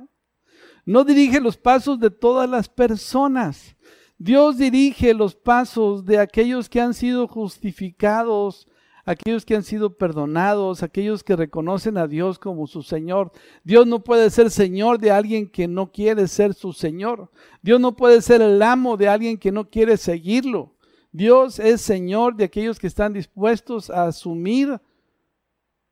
no 0.85 1.03
dirige 1.03 1.39
los 1.39 1.57
pasos 1.57 1.99
de 1.99 2.09
todas 2.09 2.49
las 2.49 2.69
personas. 2.69 3.75
Dios 4.21 4.57
dirige 4.57 5.13
los 5.13 5.33
pasos 5.33 6.03
de 6.03 6.19
aquellos 6.19 6.67
que 6.67 6.81
han 6.81 6.93
sido 6.93 7.25
justificados, 7.25 8.67
aquellos 9.05 9.45
que 9.45 9.55
han 9.55 9.63
sido 9.63 9.97
perdonados, 9.97 10.83
aquellos 10.83 11.23
que 11.23 11.37
reconocen 11.37 11.97
a 11.97 12.05
Dios 12.05 12.37
como 12.37 12.67
su 12.67 12.83
Señor. 12.83 13.31
Dios 13.63 13.87
no 13.87 14.03
puede 14.03 14.29
ser 14.29 14.51
Señor 14.51 14.99
de 14.99 15.11
alguien 15.11 15.49
que 15.49 15.69
no 15.69 15.93
quiere 15.93 16.27
ser 16.27 16.53
su 16.53 16.73
Señor. 16.73 17.31
Dios 17.61 17.79
no 17.79 17.95
puede 17.95 18.21
ser 18.21 18.41
el 18.41 18.61
amo 18.61 18.97
de 18.97 19.07
alguien 19.07 19.37
que 19.37 19.53
no 19.53 19.69
quiere 19.69 19.95
seguirlo. 19.95 20.75
Dios 21.13 21.57
es 21.57 21.79
Señor 21.79 22.35
de 22.35 22.43
aquellos 22.43 22.77
que 22.77 22.87
están 22.87 23.13
dispuestos 23.13 23.89
a 23.89 24.07
asumir 24.07 24.81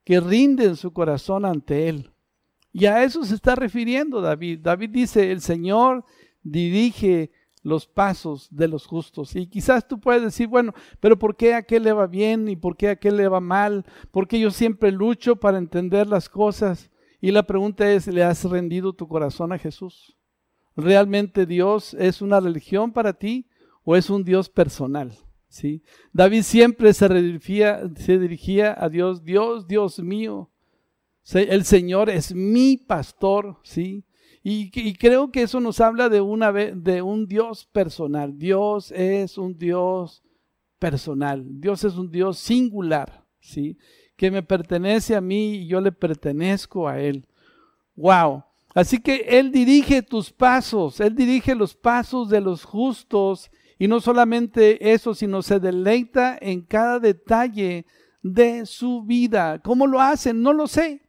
que 0.04 0.20
rinden 0.20 0.76
su 0.76 0.92
corazón 0.92 1.46
ante 1.46 1.88
Él. 1.88 2.12
Y 2.74 2.88
a 2.88 3.06
eso 3.06 3.24
se 3.24 3.36
está 3.36 3.56
refiriendo 3.56 4.20
David. 4.20 4.60
David 4.64 4.90
dice, 4.90 5.32
el 5.32 5.40
Señor 5.40 6.04
dirige 6.44 7.32
los 7.68 7.86
pasos 7.86 8.48
de 8.52 8.68
los 8.68 8.86
justos. 8.86 9.36
Y 9.36 9.48
quizás 9.48 9.88
tú 9.88 10.00
puedes 10.00 10.24
decir, 10.24 10.48
bueno, 10.48 10.74
pero 11.00 11.20
¿por 11.20 11.36
qué 11.36 11.54
a 11.54 11.58
aquel 11.58 11.84
le 11.84 11.94
va 11.94 12.08
bien 12.08 12.48
y 12.48 12.56
por 12.56 12.78
qué 12.78 12.90
a 12.90 12.92
aquel 12.92 13.18
le 13.18 13.28
va 13.28 13.40
mal? 13.40 13.86
Porque 14.12 14.40
yo 14.40 14.52
siempre 14.52 14.92
lucho 14.92 15.36
para 15.36 15.58
entender 15.58 16.08
las 16.08 16.30
cosas. 16.30 16.90
Y 17.22 17.32
la 17.32 17.44
pregunta 17.44 17.92
es, 17.92 18.08
¿le 18.08 18.24
has 18.24 18.44
rendido 18.44 18.94
tu 18.94 19.08
corazón 19.08 19.52
a 19.52 19.58
Jesús? 19.58 20.16
¿Realmente 20.76 21.46
Dios 21.46 21.96
es 21.96 22.22
una 22.22 22.40
religión 22.40 22.92
para 22.92 23.14
ti? 23.14 23.48
o 23.90 23.96
es 23.96 24.10
un 24.10 24.26
Dios 24.26 24.50
personal. 24.50 25.18
¿sí? 25.48 25.82
David 26.12 26.42
siempre 26.42 26.94
se 26.94 27.08
dirigía, 27.08 27.90
se 27.96 28.20
dirigía 28.20 28.76
a 28.78 28.90
Dios, 28.90 29.24
Dios, 29.24 29.66
Dios 29.66 30.00
mío. 30.00 30.52
El 31.34 31.64
Señor 31.64 32.10
es 32.10 32.36
mi 32.36 32.76
pastor, 32.76 33.56
¿sí? 33.64 34.04
Y, 34.44 34.94
creo 34.94 35.32
que 35.32 35.42
eso 35.42 35.60
nos 35.60 35.82
habla 35.82 36.10
de, 36.10 36.22
una, 36.22 36.52
de 36.52 37.02
un 37.02 37.28
Dios 37.28 37.66
personal. 37.66 38.38
Dios 38.38 38.92
es 38.92 39.38
un 39.38 39.58
Dios 39.58 40.24
personal. 40.80 41.44
Dios 41.60 41.84
es 41.84 41.96
un 41.96 42.10
Dios 42.10 42.38
singular, 42.38 43.26
¿sí? 43.40 43.78
Que 44.16 44.32
me 44.32 44.44
pertenece 44.44 45.16
a 45.16 45.22
mí 45.22 45.56
y 45.56 45.68
yo 45.68 45.82
le 45.82 45.92
pertenezco 45.92 46.88
a 46.88 47.00
Él. 47.00 47.28
Wow. 47.96 48.44
Así 48.74 49.00
que 49.00 49.26
Él 49.28 49.52
dirige 49.52 50.02
tus 50.02 50.32
pasos, 50.32 51.00
Él 51.00 51.16
dirige 51.16 51.56
los 51.56 51.76
pasos 51.76 52.30
de 52.30 52.42
los 52.42 52.64
justos 52.64 53.50
y 53.80 53.88
no 53.88 54.00
solamente 54.00 54.94
eso, 54.94 55.14
sino 55.14 55.42
se 55.42 55.60
deleita 55.60 56.38
en 56.40 56.62
cada 56.62 57.00
detalle 57.00 57.86
de 58.22 58.66
su 58.66 59.04
vida. 59.04 59.60
¿Cómo 59.60 59.88
lo 59.88 60.00
hacen? 60.02 60.42
No 60.42 60.54
lo 60.54 60.68
sé. 60.68 61.02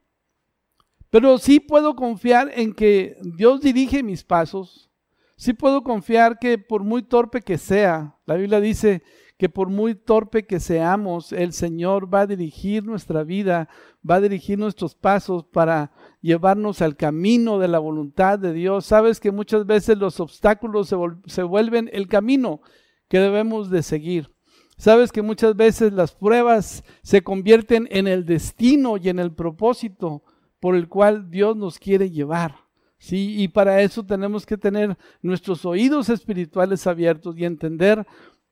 Pero 1.11 1.39
sí 1.39 1.61
puedo 1.61 1.97
confiar 1.97 2.51
en 2.55 2.75
que 2.75 3.17
Dios 3.23 3.61
dirige 3.61 4.03
mis 4.03 4.25
pasos. 4.25 4.91
Sí 5.37 5.53
puedo 5.53 5.83
confiar 5.83 6.39
que 6.39 6.59
por 6.59 6.83
muy 6.83 7.03
torpe 7.03 7.43
que 7.43 7.59
sea, 7.59 8.17
la 8.27 8.35
Biblia 8.35 8.61
dice 8.61 9.03
que 9.39 9.49
por 9.49 9.69
muy 9.69 9.95
torpe 9.95 10.47
que 10.47 10.59
seamos, 10.59 11.33
el 11.33 11.53
Señor 11.53 12.13
va 12.13 12.23
a 12.23 12.27
dirigir 12.27 12.85
nuestra 12.85 13.23
vida, 13.23 13.69
va 14.09 14.17
a 14.17 14.21
dirigir 14.21 14.59
nuestros 14.59 14.97
pasos 14.97 15.45
para 15.45 15.93
llevarnos 16.21 16.83
al 16.83 16.97
camino 16.97 17.61
de 17.61 17.69
la 17.69 17.79
voluntad 17.79 18.41
de 18.41 18.53
Dios. 18.53 18.85
Sabes 18.85 19.21
que 19.21 19.31
muchas 19.31 19.65
veces 19.65 19.97
los 19.97 20.19
obstáculos 20.19 20.89
se, 20.89 20.97
se 21.27 21.45
vuelven 21.45 21.89
el 21.93 22.09
camino 22.09 22.61
que 23.07 23.21
debemos 23.21 23.71
de 23.71 23.85
seguir. 23.85 24.35
Sabes 24.77 25.13
que 25.13 25.23
muchas 25.23 25.55
veces 25.55 25.93
las 25.93 26.17
pruebas 26.17 26.83
se 27.03 27.23
convierten 27.23 27.89
en 27.93 28.09
el 28.09 28.25
destino 28.25 28.97
y 28.97 29.09
en 29.09 29.21
el 29.21 29.33
propósito 29.33 30.25
por 30.61 30.75
el 30.75 30.89
cual 30.89 31.31
Dios 31.31 31.57
nos 31.57 31.79
quiere 31.79 32.11
llevar. 32.11 32.57
Sí, 32.99 33.41
y 33.41 33.49
para 33.49 33.81
eso 33.83 34.05
tenemos 34.05 34.45
que 34.45 34.57
tener 34.57 34.97
nuestros 35.23 35.65
oídos 35.65 36.09
espirituales 36.09 36.87
abiertos 36.87 37.37
y 37.39 37.45
entender 37.45 38.07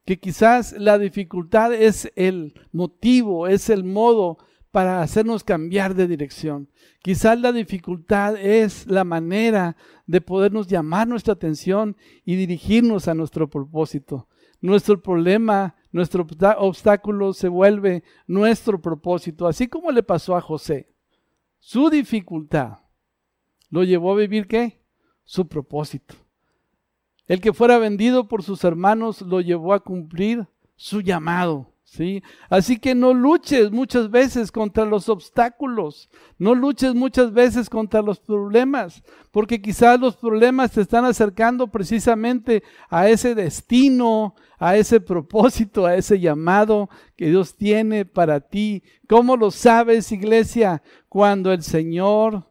que 0.04 0.20
quizás 0.20 0.72
la 0.78 0.98
dificultad 0.98 1.74
es 1.74 2.12
el 2.14 2.54
motivo, 2.70 3.48
es 3.48 3.68
el 3.70 3.82
modo 3.82 4.38
para 4.70 5.02
hacernos 5.02 5.42
cambiar 5.42 5.94
de 5.94 6.06
dirección. 6.06 6.68
Quizás 7.02 7.40
la 7.40 7.50
dificultad 7.50 8.36
es 8.36 8.86
la 8.86 9.04
manera 9.04 9.76
de 10.06 10.20
podernos 10.20 10.68
llamar 10.68 11.08
nuestra 11.08 11.32
atención 11.32 11.96
y 12.24 12.36
dirigirnos 12.36 13.08
a 13.08 13.14
nuestro 13.14 13.50
propósito. 13.50 14.28
Nuestro 14.60 15.02
problema, 15.02 15.74
nuestro 15.90 16.26
obstáculo 16.58 17.32
se 17.32 17.48
vuelve 17.48 18.04
nuestro 18.26 18.80
propósito, 18.80 19.46
así 19.48 19.66
como 19.66 19.90
le 19.90 20.02
pasó 20.02 20.36
a 20.36 20.40
José. 20.40 20.88
Su 21.68 21.90
dificultad 21.90 22.79
lo 23.70 23.83
llevó 23.83 24.12
a 24.12 24.16
vivir 24.16 24.46
qué? 24.46 24.81
Su 25.24 25.48
propósito. 25.48 26.14
El 27.26 27.40
que 27.40 27.52
fuera 27.52 27.76
vendido 27.79 28.29
por 28.29 28.44
sus 28.44 28.62
hermanos 28.62 29.20
lo 29.20 29.40
llevó 29.40 29.74
a 29.74 29.81
cumplir 29.81 30.46
su 30.76 31.00
llamado. 31.00 31.72
¿Sí? 31.87 32.22
Así 32.51 32.79
que 32.79 32.94
no 32.94 33.14
luches 33.14 33.70
muchas 33.70 34.11
veces 34.11 34.53
contra 34.53 34.85
los 34.85 35.09
obstáculos, 35.09 36.11
no 36.37 36.55
luches 36.55 36.94
muchas 36.94 37.33
veces 37.33 37.70
contra 37.70 38.03
los 38.03 38.18
problemas, 38.18 39.03
porque 39.31 39.62
quizás 39.62 39.99
los 39.99 40.16
problemas 40.16 40.72
te 40.72 40.83
están 40.83 41.05
acercando 41.05 41.68
precisamente 41.68 42.62
a 42.90 43.09
ese 43.09 43.35
destino, 43.35 44.35
a 44.59 44.77
ese 44.77 45.01
propósito, 45.01 45.87
a 45.87 45.94
ese 45.94 46.20
llamado 46.20 46.90
que 47.16 47.29
Dios 47.29 47.57
tiene 47.57 48.05
para 48.05 48.40
ti. 48.40 48.83
¿Cómo 49.09 49.37
lo 49.37 49.51
sabes, 49.51 50.12
iglesia? 50.12 50.83
Cuando 51.09 51.53
el 51.53 51.62
Señor 51.62 52.51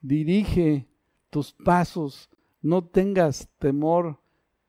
dirige 0.00 0.88
tus 1.30 1.52
pasos, 1.52 2.30
no 2.62 2.84
tengas 2.84 3.48
temor 3.58 4.20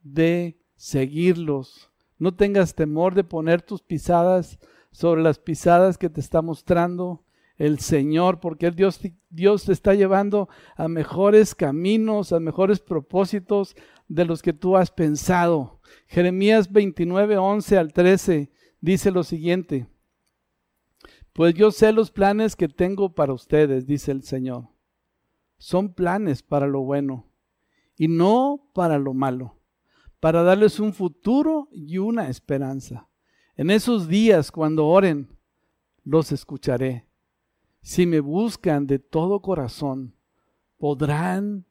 de 0.02 0.58
seguirlos 0.76 1.89
no 2.20 2.36
tengas 2.36 2.76
temor 2.76 3.16
de 3.16 3.24
poner 3.24 3.62
tus 3.62 3.82
pisadas 3.82 4.60
sobre 4.92 5.24
las 5.24 5.40
pisadas 5.40 5.98
que 5.98 6.10
te 6.10 6.20
está 6.20 6.42
mostrando 6.42 7.24
el 7.58 7.80
Señor, 7.80 8.40
porque 8.40 8.72
Dios, 8.72 9.00
Dios 9.30 9.66
te 9.66 9.74
está 9.74 9.94
llevando 9.94 10.50
a 10.76 10.88
mejores 10.88 11.56
caminos, 11.56 12.32
a 12.32 12.40
mejores 12.40 12.80
propósitos 12.80 13.76
de 14.08 14.26
los 14.26 14.42
que 14.42 14.54
tú 14.54 14.78
has 14.78 14.92
pensado. 14.92 15.82
Jeremías 16.08 16.72
29, 16.72 17.38
11 17.38 17.78
al 17.78 17.94
13 17.94 18.52
dice 18.82 19.12
lo 19.12 19.24
siguiente. 19.24 19.88
Pues 21.34 21.54
yo 21.54 21.72
sé 21.72 21.92
los 21.94 22.12
planes 22.12 22.56
que 22.56 22.68
tengo 22.68 23.14
para 23.14 23.34
ustedes, 23.34 23.86
dice 23.86 24.12
el 24.12 24.24
Señor. 24.24 24.70
Son 25.58 25.94
planes 25.94 26.44
para 26.44 26.68
lo 26.68 26.82
bueno 26.82 27.32
y 27.98 28.08
no 28.08 28.70
para 28.74 28.98
lo 28.98 29.14
malo 29.14 29.59
para 30.20 30.44
darles 30.44 30.80
un 30.80 30.94
futuro 30.94 31.70
y 31.72 31.98
una 31.98 32.30
esperanza. 32.30 33.08
En 33.56 33.70
esos 33.70 34.08
días, 34.08 34.52
cuando 34.52 34.88
oren, 34.88 35.30
los 36.04 36.32
escucharé. 36.32 37.06
Si 37.82 38.06
me 38.06 38.20
buscan 38.20 38.88
de 38.88 39.00
todo 39.00 39.42
corazón, 39.42 40.16
podrán 40.78 41.66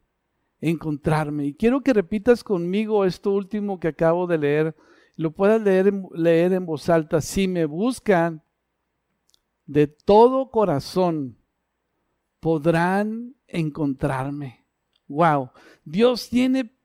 encontrarme. 0.61 1.47
Y 1.47 1.55
quiero 1.55 1.83
que 1.83 1.93
repitas 1.93 2.43
conmigo 2.43 3.05
esto 3.05 3.33
último 3.33 3.79
que 3.79 3.89
acabo 3.89 4.27
de 4.27 4.39
leer. 4.39 4.77
Lo 5.17 5.33
puedas 5.33 5.61
leer, 5.61 5.93
leer 6.13 6.53
en 6.53 6.67
voz 6.67 6.89
alta. 6.89 7.21
Si 7.21 7.49
me 7.49 7.67
buscan 7.67 8.43
de 9.67 9.87
todo 9.87 10.51
corazón, 10.51 11.39
podrán 12.41 13.35
encontrarme. 13.47 14.65
Wow. 15.09 15.51
Dios 15.85 16.29
tiene 16.29 16.78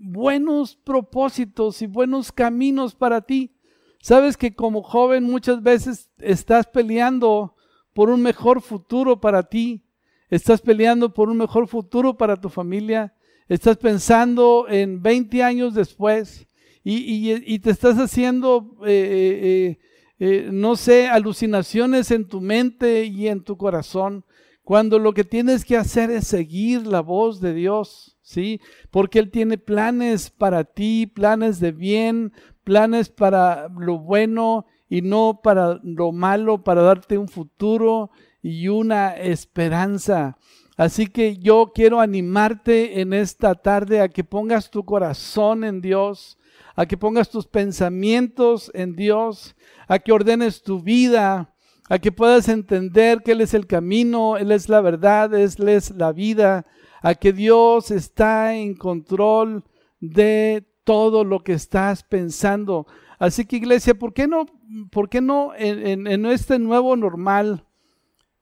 buenos 0.00 0.76
propósitos 0.76 1.82
y 1.82 1.86
buenos 1.86 2.32
caminos 2.32 2.94
para 2.94 3.20
ti. 3.20 3.52
Sabes 4.00 4.36
que 4.36 4.54
como 4.54 4.82
joven 4.82 5.24
muchas 5.24 5.62
veces 5.62 6.10
estás 6.18 6.66
peleando 6.66 7.54
por 7.92 8.08
un 8.08 8.22
mejor 8.22 8.62
futuro 8.62 9.20
para 9.20 9.42
ti, 9.42 9.84
estás 10.30 10.62
peleando 10.62 11.12
por 11.12 11.28
un 11.28 11.36
mejor 11.36 11.68
futuro 11.68 12.16
para 12.16 12.40
tu 12.40 12.48
familia, 12.48 13.14
estás 13.46 13.76
pensando 13.76 14.66
en 14.68 15.02
20 15.02 15.42
años 15.42 15.74
después 15.74 16.46
y, 16.82 17.58
te 17.58 17.70
estás 17.70 17.96
haciendo, 17.98 18.78
eh, 18.86 19.76
eh, 19.78 19.78
eh, 20.18 20.48
no 20.50 20.76
sé, 20.76 21.08
alucinaciones 21.08 22.10
en 22.10 22.26
tu 22.26 22.40
mente 22.40 23.04
y 23.04 23.28
en 23.28 23.44
tu 23.44 23.58
corazón, 23.58 24.24
cuando 24.62 24.98
lo 24.98 25.12
que 25.12 25.24
tienes 25.24 25.66
que 25.66 25.76
hacer 25.76 26.10
es 26.10 26.26
seguir 26.26 26.86
la 26.86 27.00
voz 27.00 27.40
de 27.40 27.52
Dios. 27.52 28.16
¿Sí? 28.30 28.60
Porque 28.90 29.18
Él 29.18 29.30
tiene 29.30 29.58
planes 29.58 30.30
para 30.30 30.64
ti, 30.64 31.06
planes 31.06 31.58
de 31.58 31.72
bien, 31.72 32.32
planes 32.62 33.08
para 33.08 33.68
lo 33.68 33.98
bueno 33.98 34.66
y 34.88 35.02
no 35.02 35.40
para 35.42 35.80
lo 35.82 36.12
malo, 36.12 36.62
para 36.62 36.82
darte 36.82 37.18
un 37.18 37.28
futuro 37.28 38.10
y 38.40 38.68
una 38.68 39.16
esperanza. 39.16 40.36
Así 40.76 41.08
que 41.08 41.36
yo 41.38 41.72
quiero 41.74 42.00
animarte 42.00 43.00
en 43.00 43.12
esta 43.12 43.54
tarde 43.54 44.00
a 44.00 44.08
que 44.08 44.24
pongas 44.24 44.70
tu 44.70 44.84
corazón 44.84 45.64
en 45.64 45.80
Dios, 45.80 46.38
a 46.76 46.86
que 46.86 46.96
pongas 46.96 47.30
tus 47.30 47.46
pensamientos 47.46 48.70
en 48.74 48.94
Dios, 48.94 49.56
a 49.88 49.98
que 49.98 50.12
ordenes 50.12 50.62
tu 50.62 50.80
vida, 50.80 51.52
a 51.88 51.98
que 51.98 52.12
puedas 52.12 52.48
entender 52.48 53.22
que 53.22 53.32
Él 53.32 53.40
es 53.40 53.52
el 53.52 53.66
camino, 53.66 54.36
Él 54.36 54.52
es 54.52 54.68
la 54.68 54.80
verdad, 54.80 55.34
Él 55.34 55.68
es 55.68 55.90
la 55.90 56.12
vida, 56.12 56.64
a 57.02 57.14
que 57.14 57.32
Dios 57.32 57.90
está 57.90 58.54
en 58.54 58.74
control 58.74 59.64
de 60.00 60.64
todo 60.84 61.24
lo 61.24 61.42
que 61.42 61.52
estás 61.52 62.02
pensando. 62.02 62.86
Así 63.18 63.44
que 63.44 63.56
iglesia, 63.56 63.94
¿por 63.94 64.12
qué 64.12 64.26
no, 64.26 64.46
por 64.90 65.08
qué 65.08 65.20
no 65.20 65.52
en, 65.56 66.26
este 66.26 66.58
nuevo 66.58 66.96
normal? 66.96 67.64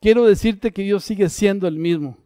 Quiero 0.01 0.25
decirte 0.25 0.73
que 0.73 0.83
Dios 0.83 1.05
sigue 1.05 1.29
siendo 1.29 1.66
el 1.66 1.77
mismo. 1.77 2.16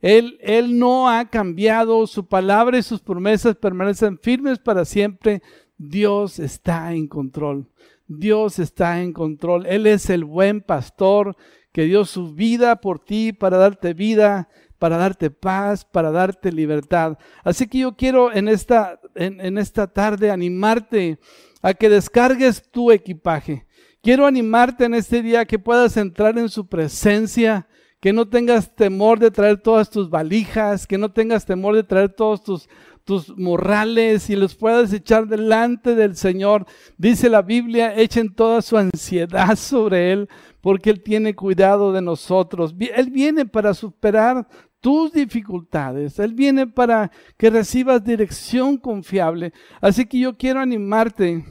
Él, 0.00 0.38
él 0.40 0.78
no 0.78 1.08
ha 1.08 1.28
cambiado, 1.28 2.06
su 2.06 2.26
palabra 2.26 2.78
y 2.78 2.82
sus 2.82 3.00
promesas 3.00 3.56
permanecen 3.56 4.18
firmes 4.18 4.58
para 4.58 4.84
siempre. 4.84 5.42
Dios 5.76 6.38
está 6.38 6.92
en 6.92 7.06
control. 7.06 7.68
Dios 8.06 8.58
está 8.58 9.02
en 9.02 9.12
control. 9.12 9.66
Él 9.66 9.86
es 9.86 10.10
el 10.10 10.24
buen 10.24 10.62
pastor 10.62 11.36
que 11.72 11.84
dio 11.84 12.04
su 12.04 12.34
vida 12.34 12.80
por 12.80 12.98
ti 12.98 13.32
para 13.32 13.56
darte 13.56 13.94
vida 13.94 14.48
para 14.80 14.96
darte 14.96 15.30
paz, 15.30 15.84
para 15.84 16.10
darte 16.10 16.50
libertad. 16.50 17.18
Así 17.44 17.68
que 17.68 17.80
yo 17.80 17.94
quiero 17.94 18.32
en 18.32 18.48
esta, 18.48 18.98
en, 19.14 19.58
esta 19.58 19.86
tarde 19.86 20.30
animarte 20.30 21.18
a 21.60 21.74
que 21.74 21.90
descargues 21.90 22.62
tu 22.70 22.90
equipaje. 22.90 23.66
Quiero 24.02 24.26
animarte 24.26 24.86
en 24.86 24.94
este 24.94 25.20
día 25.20 25.44
que 25.44 25.58
puedas 25.58 25.98
entrar 25.98 26.38
en 26.38 26.48
su 26.48 26.66
presencia, 26.66 27.68
que 28.00 28.14
no 28.14 28.26
tengas 28.26 28.74
temor 28.74 29.18
de 29.18 29.30
traer 29.30 29.60
todas 29.60 29.90
tus 29.90 30.08
valijas, 30.08 30.86
que 30.86 30.96
no 30.96 31.12
tengas 31.12 31.44
temor 31.44 31.76
de 31.76 31.84
traer 31.84 32.08
todos 32.14 32.42
tus, 32.42 32.66
tus 33.04 33.36
morrales 33.36 34.30
y 34.30 34.36
los 34.36 34.54
puedas 34.54 34.92
echar 34.94 35.26
delante 35.26 35.94
del 35.94 36.16
Señor. 36.16 36.64
Dice 36.96 37.28
la 37.28 37.42
Biblia, 37.42 37.94
echen 37.94 38.34
toda 38.34 38.62
su 38.62 38.78
ansiedad 38.78 39.56
sobre 39.56 40.12
Él, 40.12 40.28
porque 40.60 40.90
Él 40.90 41.02
tiene 41.02 41.34
cuidado 41.34 41.92
de 41.92 42.02
nosotros. 42.02 42.74
Él 42.94 43.10
viene 43.10 43.46
para 43.46 43.74
superar 43.74 44.46
tus 44.80 45.12
dificultades. 45.12 46.18
Él 46.18 46.34
viene 46.34 46.66
para 46.66 47.10
que 47.36 47.50
recibas 47.50 48.02
dirección 48.02 48.78
confiable. 48.78 49.52
Así 49.80 50.06
que 50.06 50.18
yo 50.18 50.36
quiero 50.36 50.60
animarte 50.60 51.44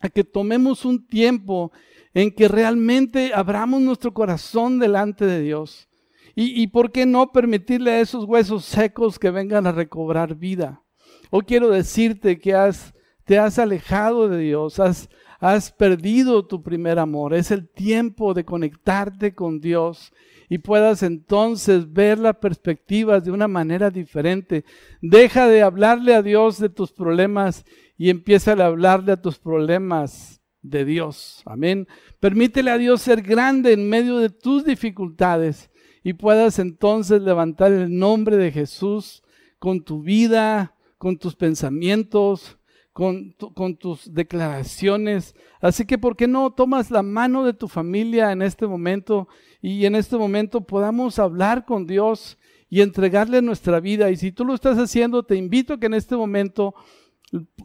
a 0.00 0.08
que 0.08 0.24
tomemos 0.24 0.84
un 0.84 1.06
tiempo 1.06 1.72
en 2.14 2.30
que 2.30 2.48
realmente 2.48 3.32
abramos 3.34 3.80
nuestro 3.80 4.12
corazón 4.12 4.78
delante 4.78 5.24
de 5.24 5.40
Dios 5.40 5.88
Y, 6.34 6.62
y 6.62 6.66
por 6.66 6.92
qué 6.92 7.06
no 7.06 7.30
permitirle 7.30 7.92
a 7.92 8.00
esos 8.00 8.24
huesos 8.24 8.64
secos 8.64 9.18
que 9.18 9.30
vengan 9.30 9.66
a 9.66 9.72
recobrar 9.72 10.34
vida. 10.34 10.82
Hoy 11.30 11.42
quiero 11.42 11.70
decirte 11.70 12.38
que 12.38 12.54
has, 12.54 12.94
te 13.24 13.38
has 13.38 13.58
alejado 13.58 14.28
de 14.28 14.38
Dios, 14.38 14.80
has, 14.80 15.08
has 15.40 15.70
perdido 15.70 16.46
tu 16.46 16.62
primer 16.62 16.98
amor. 16.98 17.34
Es 17.34 17.50
el 17.50 17.68
tiempo 17.68 18.32
de 18.32 18.44
conectarte 18.44 19.34
con 19.34 19.60
Dios 19.60 20.12
y 20.52 20.58
puedas 20.58 21.02
entonces 21.02 21.94
ver 21.94 22.18
las 22.18 22.36
perspectivas 22.36 23.24
de 23.24 23.30
una 23.30 23.48
manera 23.48 23.88
diferente. 23.88 24.66
Deja 25.00 25.48
de 25.48 25.62
hablarle 25.62 26.14
a 26.14 26.20
Dios 26.20 26.58
de 26.58 26.68
tus 26.68 26.92
problemas 26.92 27.64
y 27.96 28.10
empieza 28.10 28.52
a 28.52 28.66
hablarle 28.66 29.12
a 29.12 29.22
tus 29.22 29.38
problemas 29.38 30.42
de 30.60 30.84
Dios. 30.84 31.40
Amén. 31.46 31.88
Permítele 32.20 32.70
a 32.70 32.76
Dios 32.76 33.00
ser 33.00 33.22
grande 33.22 33.72
en 33.72 33.88
medio 33.88 34.18
de 34.18 34.28
tus 34.28 34.66
dificultades 34.66 35.70
y 36.04 36.12
puedas 36.12 36.58
entonces 36.58 37.22
levantar 37.22 37.72
el 37.72 37.98
nombre 37.98 38.36
de 38.36 38.52
Jesús 38.52 39.22
con 39.58 39.82
tu 39.82 40.02
vida, 40.02 40.76
con 40.98 41.16
tus 41.16 41.34
pensamientos, 41.34 42.58
con, 42.92 43.32
con, 43.54 43.76
tus 43.76 44.12
declaraciones. 44.12 45.34
Así 45.60 45.86
que, 45.86 45.98
¿por 45.98 46.16
qué 46.16 46.26
no 46.26 46.52
tomas 46.52 46.90
la 46.90 47.02
mano 47.02 47.44
de 47.44 47.54
tu 47.54 47.68
familia 47.68 48.32
en 48.32 48.42
este 48.42 48.66
momento 48.66 49.28
y 49.60 49.86
en 49.86 49.94
este 49.94 50.16
momento 50.16 50.66
podamos 50.66 51.18
hablar 51.18 51.64
con 51.64 51.86
Dios 51.86 52.38
y 52.68 52.82
entregarle 52.82 53.40
nuestra 53.40 53.80
vida? 53.80 54.10
Y 54.10 54.16
si 54.16 54.32
tú 54.32 54.44
lo 54.44 54.54
estás 54.54 54.76
haciendo, 54.78 55.22
te 55.22 55.36
invito 55.36 55.74
a 55.74 55.80
que 55.80 55.86
en 55.86 55.94
este 55.94 56.16
momento 56.16 56.74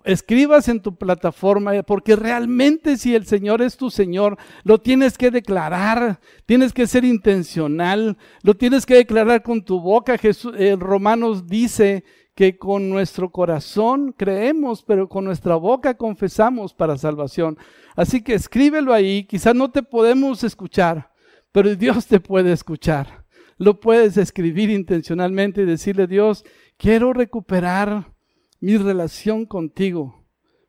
escribas 0.05 0.69
en 0.69 0.81
tu 0.81 0.95
plataforma, 0.95 1.83
porque 1.83 2.15
realmente 2.15 2.95
si 2.95 3.13
el 3.13 3.25
Señor 3.25 3.61
es 3.61 3.75
tu 3.75 3.89
Señor, 3.89 4.37
lo 4.63 4.79
tienes 4.79 5.17
que 5.17 5.29
declarar, 5.29 6.21
tienes 6.45 6.71
que 6.71 6.87
ser 6.87 7.03
intencional, 7.03 8.17
lo 8.43 8.55
tienes 8.55 8.85
que 8.85 8.95
declarar 8.95 9.43
con 9.43 9.63
tu 9.63 9.81
boca. 9.81 10.17
Jesús, 10.17 10.53
eh, 10.57 10.77
Romanos 10.79 11.47
dice 11.47 12.05
que 12.37 12.55
con 12.55 12.87
nuestro 12.87 13.31
corazón 13.31 14.13
creemos, 14.15 14.83
pero 14.83 15.09
con 15.09 15.25
nuestra 15.25 15.55
boca 15.55 15.97
confesamos 15.97 16.71
para 16.71 16.95
salvación. 16.95 17.57
Así 17.95 18.21
que 18.21 18.35
escríbelo 18.35 18.93
ahí, 18.93 19.23
quizás 19.23 19.55
no 19.55 19.71
te 19.71 19.81
podemos 19.81 20.43
escuchar, 20.43 21.11
pero 21.51 21.75
Dios 21.75 22.05
te 22.05 22.19
puede 22.19 22.51
escuchar. 22.51 23.25
Lo 23.57 23.79
puedes 23.79 24.17
escribir 24.17 24.69
intencionalmente 24.69 25.63
y 25.63 25.65
decirle, 25.65 26.05
Dios, 26.05 26.45
quiero 26.77 27.11
recuperar 27.11 28.13
mi 28.59 28.77
relación 28.77 29.47
contigo. 29.47 30.23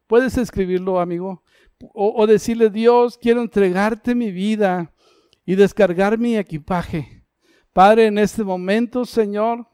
Puedes 0.07 0.39
escribirlo, 0.39 1.01
amigo, 1.01 1.43
o, 1.93 2.15
o 2.17 2.27
decirle, 2.27 2.71
Dios, 2.71 3.19
quiero 3.19 3.43
entregarte 3.43 4.15
mi 4.15 4.31
vida 4.31 4.95
y 5.45 5.55
descargar 5.55 6.17
mi 6.17 6.39
equipaje. 6.39 7.27
Padre, 7.75 8.07
en 8.07 8.17
este 8.17 8.43
momento, 8.43 9.05
Señor, 9.05 9.68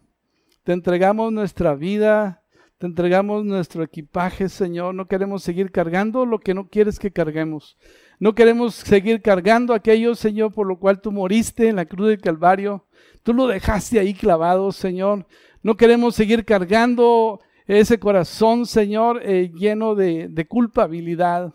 te 0.64 0.72
entregamos 0.72 1.30
nuestra 1.32 1.74
vida, 1.74 2.42
te 2.78 2.86
entregamos 2.86 3.44
nuestro 3.44 3.82
equipaje, 3.82 4.48
Señor. 4.48 4.94
No 4.94 5.06
queremos 5.06 5.42
seguir 5.42 5.70
cargando 5.70 6.24
lo 6.24 6.40
que 6.40 6.54
no 6.54 6.68
quieres 6.68 6.98
que 6.98 7.12
carguemos. 7.12 7.76
No 8.18 8.34
queremos 8.34 8.74
seguir 8.74 9.20
cargando 9.20 9.74
aquello, 9.74 10.14
Señor, 10.14 10.52
por 10.52 10.66
lo 10.66 10.78
cual 10.78 11.00
tú 11.00 11.12
moriste 11.12 11.68
en 11.68 11.76
la 11.76 11.84
cruz 11.84 12.08
del 12.08 12.20
Calvario. 12.20 12.86
Tú 13.22 13.34
lo 13.34 13.46
dejaste 13.46 14.00
ahí 14.00 14.14
clavado, 14.14 14.72
Señor. 14.72 15.26
No 15.62 15.76
queremos 15.76 16.14
seguir 16.14 16.44
cargando 16.46 17.40
ese 17.66 17.98
corazón, 17.98 18.64
Señor, 18.64 19.20
eh, 19.22 19.50
lleno 19.54 19.94
de, 19.94 20.28
de 20.28 20.46
culpabilidad. 20.46 21.52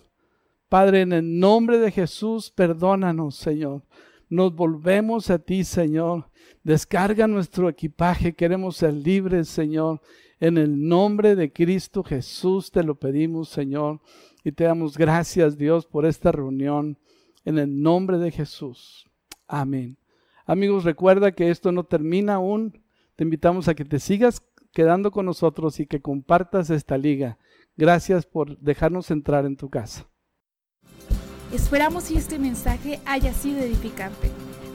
Padre, 0.67 1.01
en 1.01 1.13
el 1.13 1.39
nombre 1.39 1.79
de 1.79 1.91
Jesús, 1.91 2.51
perdónanos, 2.51 3.35
Señor. 3.35 3.81
Nos 4.29 4.53
volvemos 4.55 5.31
a 5.31 5.39
ti, 5.39 5.63
Señor. 5.63 6.29
Descarga 6.63 7.27
nuestro 7.27 7.69
equipaje, 7.69 8.33
queremos 8.33 8.77
ser 8.77 8.93
libres, 8.93 9.47
Señor. 9.47 10.01
En 10.39 10.57
el 10.57 10.87
nombre 10.87 11.35
de 11.35 11.51
Cristo 11.51 12.03
Jesús 12.03 12.71
te 12.71 12.83
lo 12.83 12.95
pedimos, 12.95 13.49
Señor. 13.49 14.01
Y 14.43 14.51
te 14.51 14.65
damos 14.65 14.97
gracias, 14.97 15.57
Dios, 15.57 15.85
por 15.85 16.05
esta 16.05 16.31
reunión. 16.31 16.97
En 17.45 17.57
el 17.57 17.81
nombre 17.81 18.17
de 18.17 18.31
Jesús. 18.31 19.09
Amén. 19.47 19.97
Amigos, 20.45 20.83
recuerda 20.83 21.31
que 21.31 21.49
esto 21.49 21.71
no 21.71 21.83
termina 21.83 22.35
aún. 22.35 22.83
Te 23.15 23.23
invitamos 23.23 23.67
a 23.67 23.75
que 23.75 23.85
te 23.85 23.99
sigas 23.99 24.41
quedando 24.73 25.11
con 25.11 25.25
nosotros 25.25 25.79
y 25.79 25.87
que 25.87 26.01
compartas 26.01 26.69
esta 26.69 26.97
liga. 26.97 27.37
Gracias 27.75 28.25
por 28.25 28.57
dejarnos 28.59 29.11
entrar 29.11 29.45
en 29.45 29.57
tu 29.57 29.69
casa. 29.69 30.07
Esperamos 31.53 32.05
que 32.05 32.17
este 32.17 32.37
mensaje 32.37 32.99
haya 33.05 33.33
sido 33.33 33.59
edificante. 33.59 34.29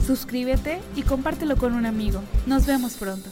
Suscríbete 0.07 0.81
y 0.97 1.03
compártelo 1.03 1.57
con 1.57 1.75
un 1.75 1.87
amigo. 1.87 2.23
Nos 2.47 2.67
vemos 2.67 2.95
pronto. 2.95 3.31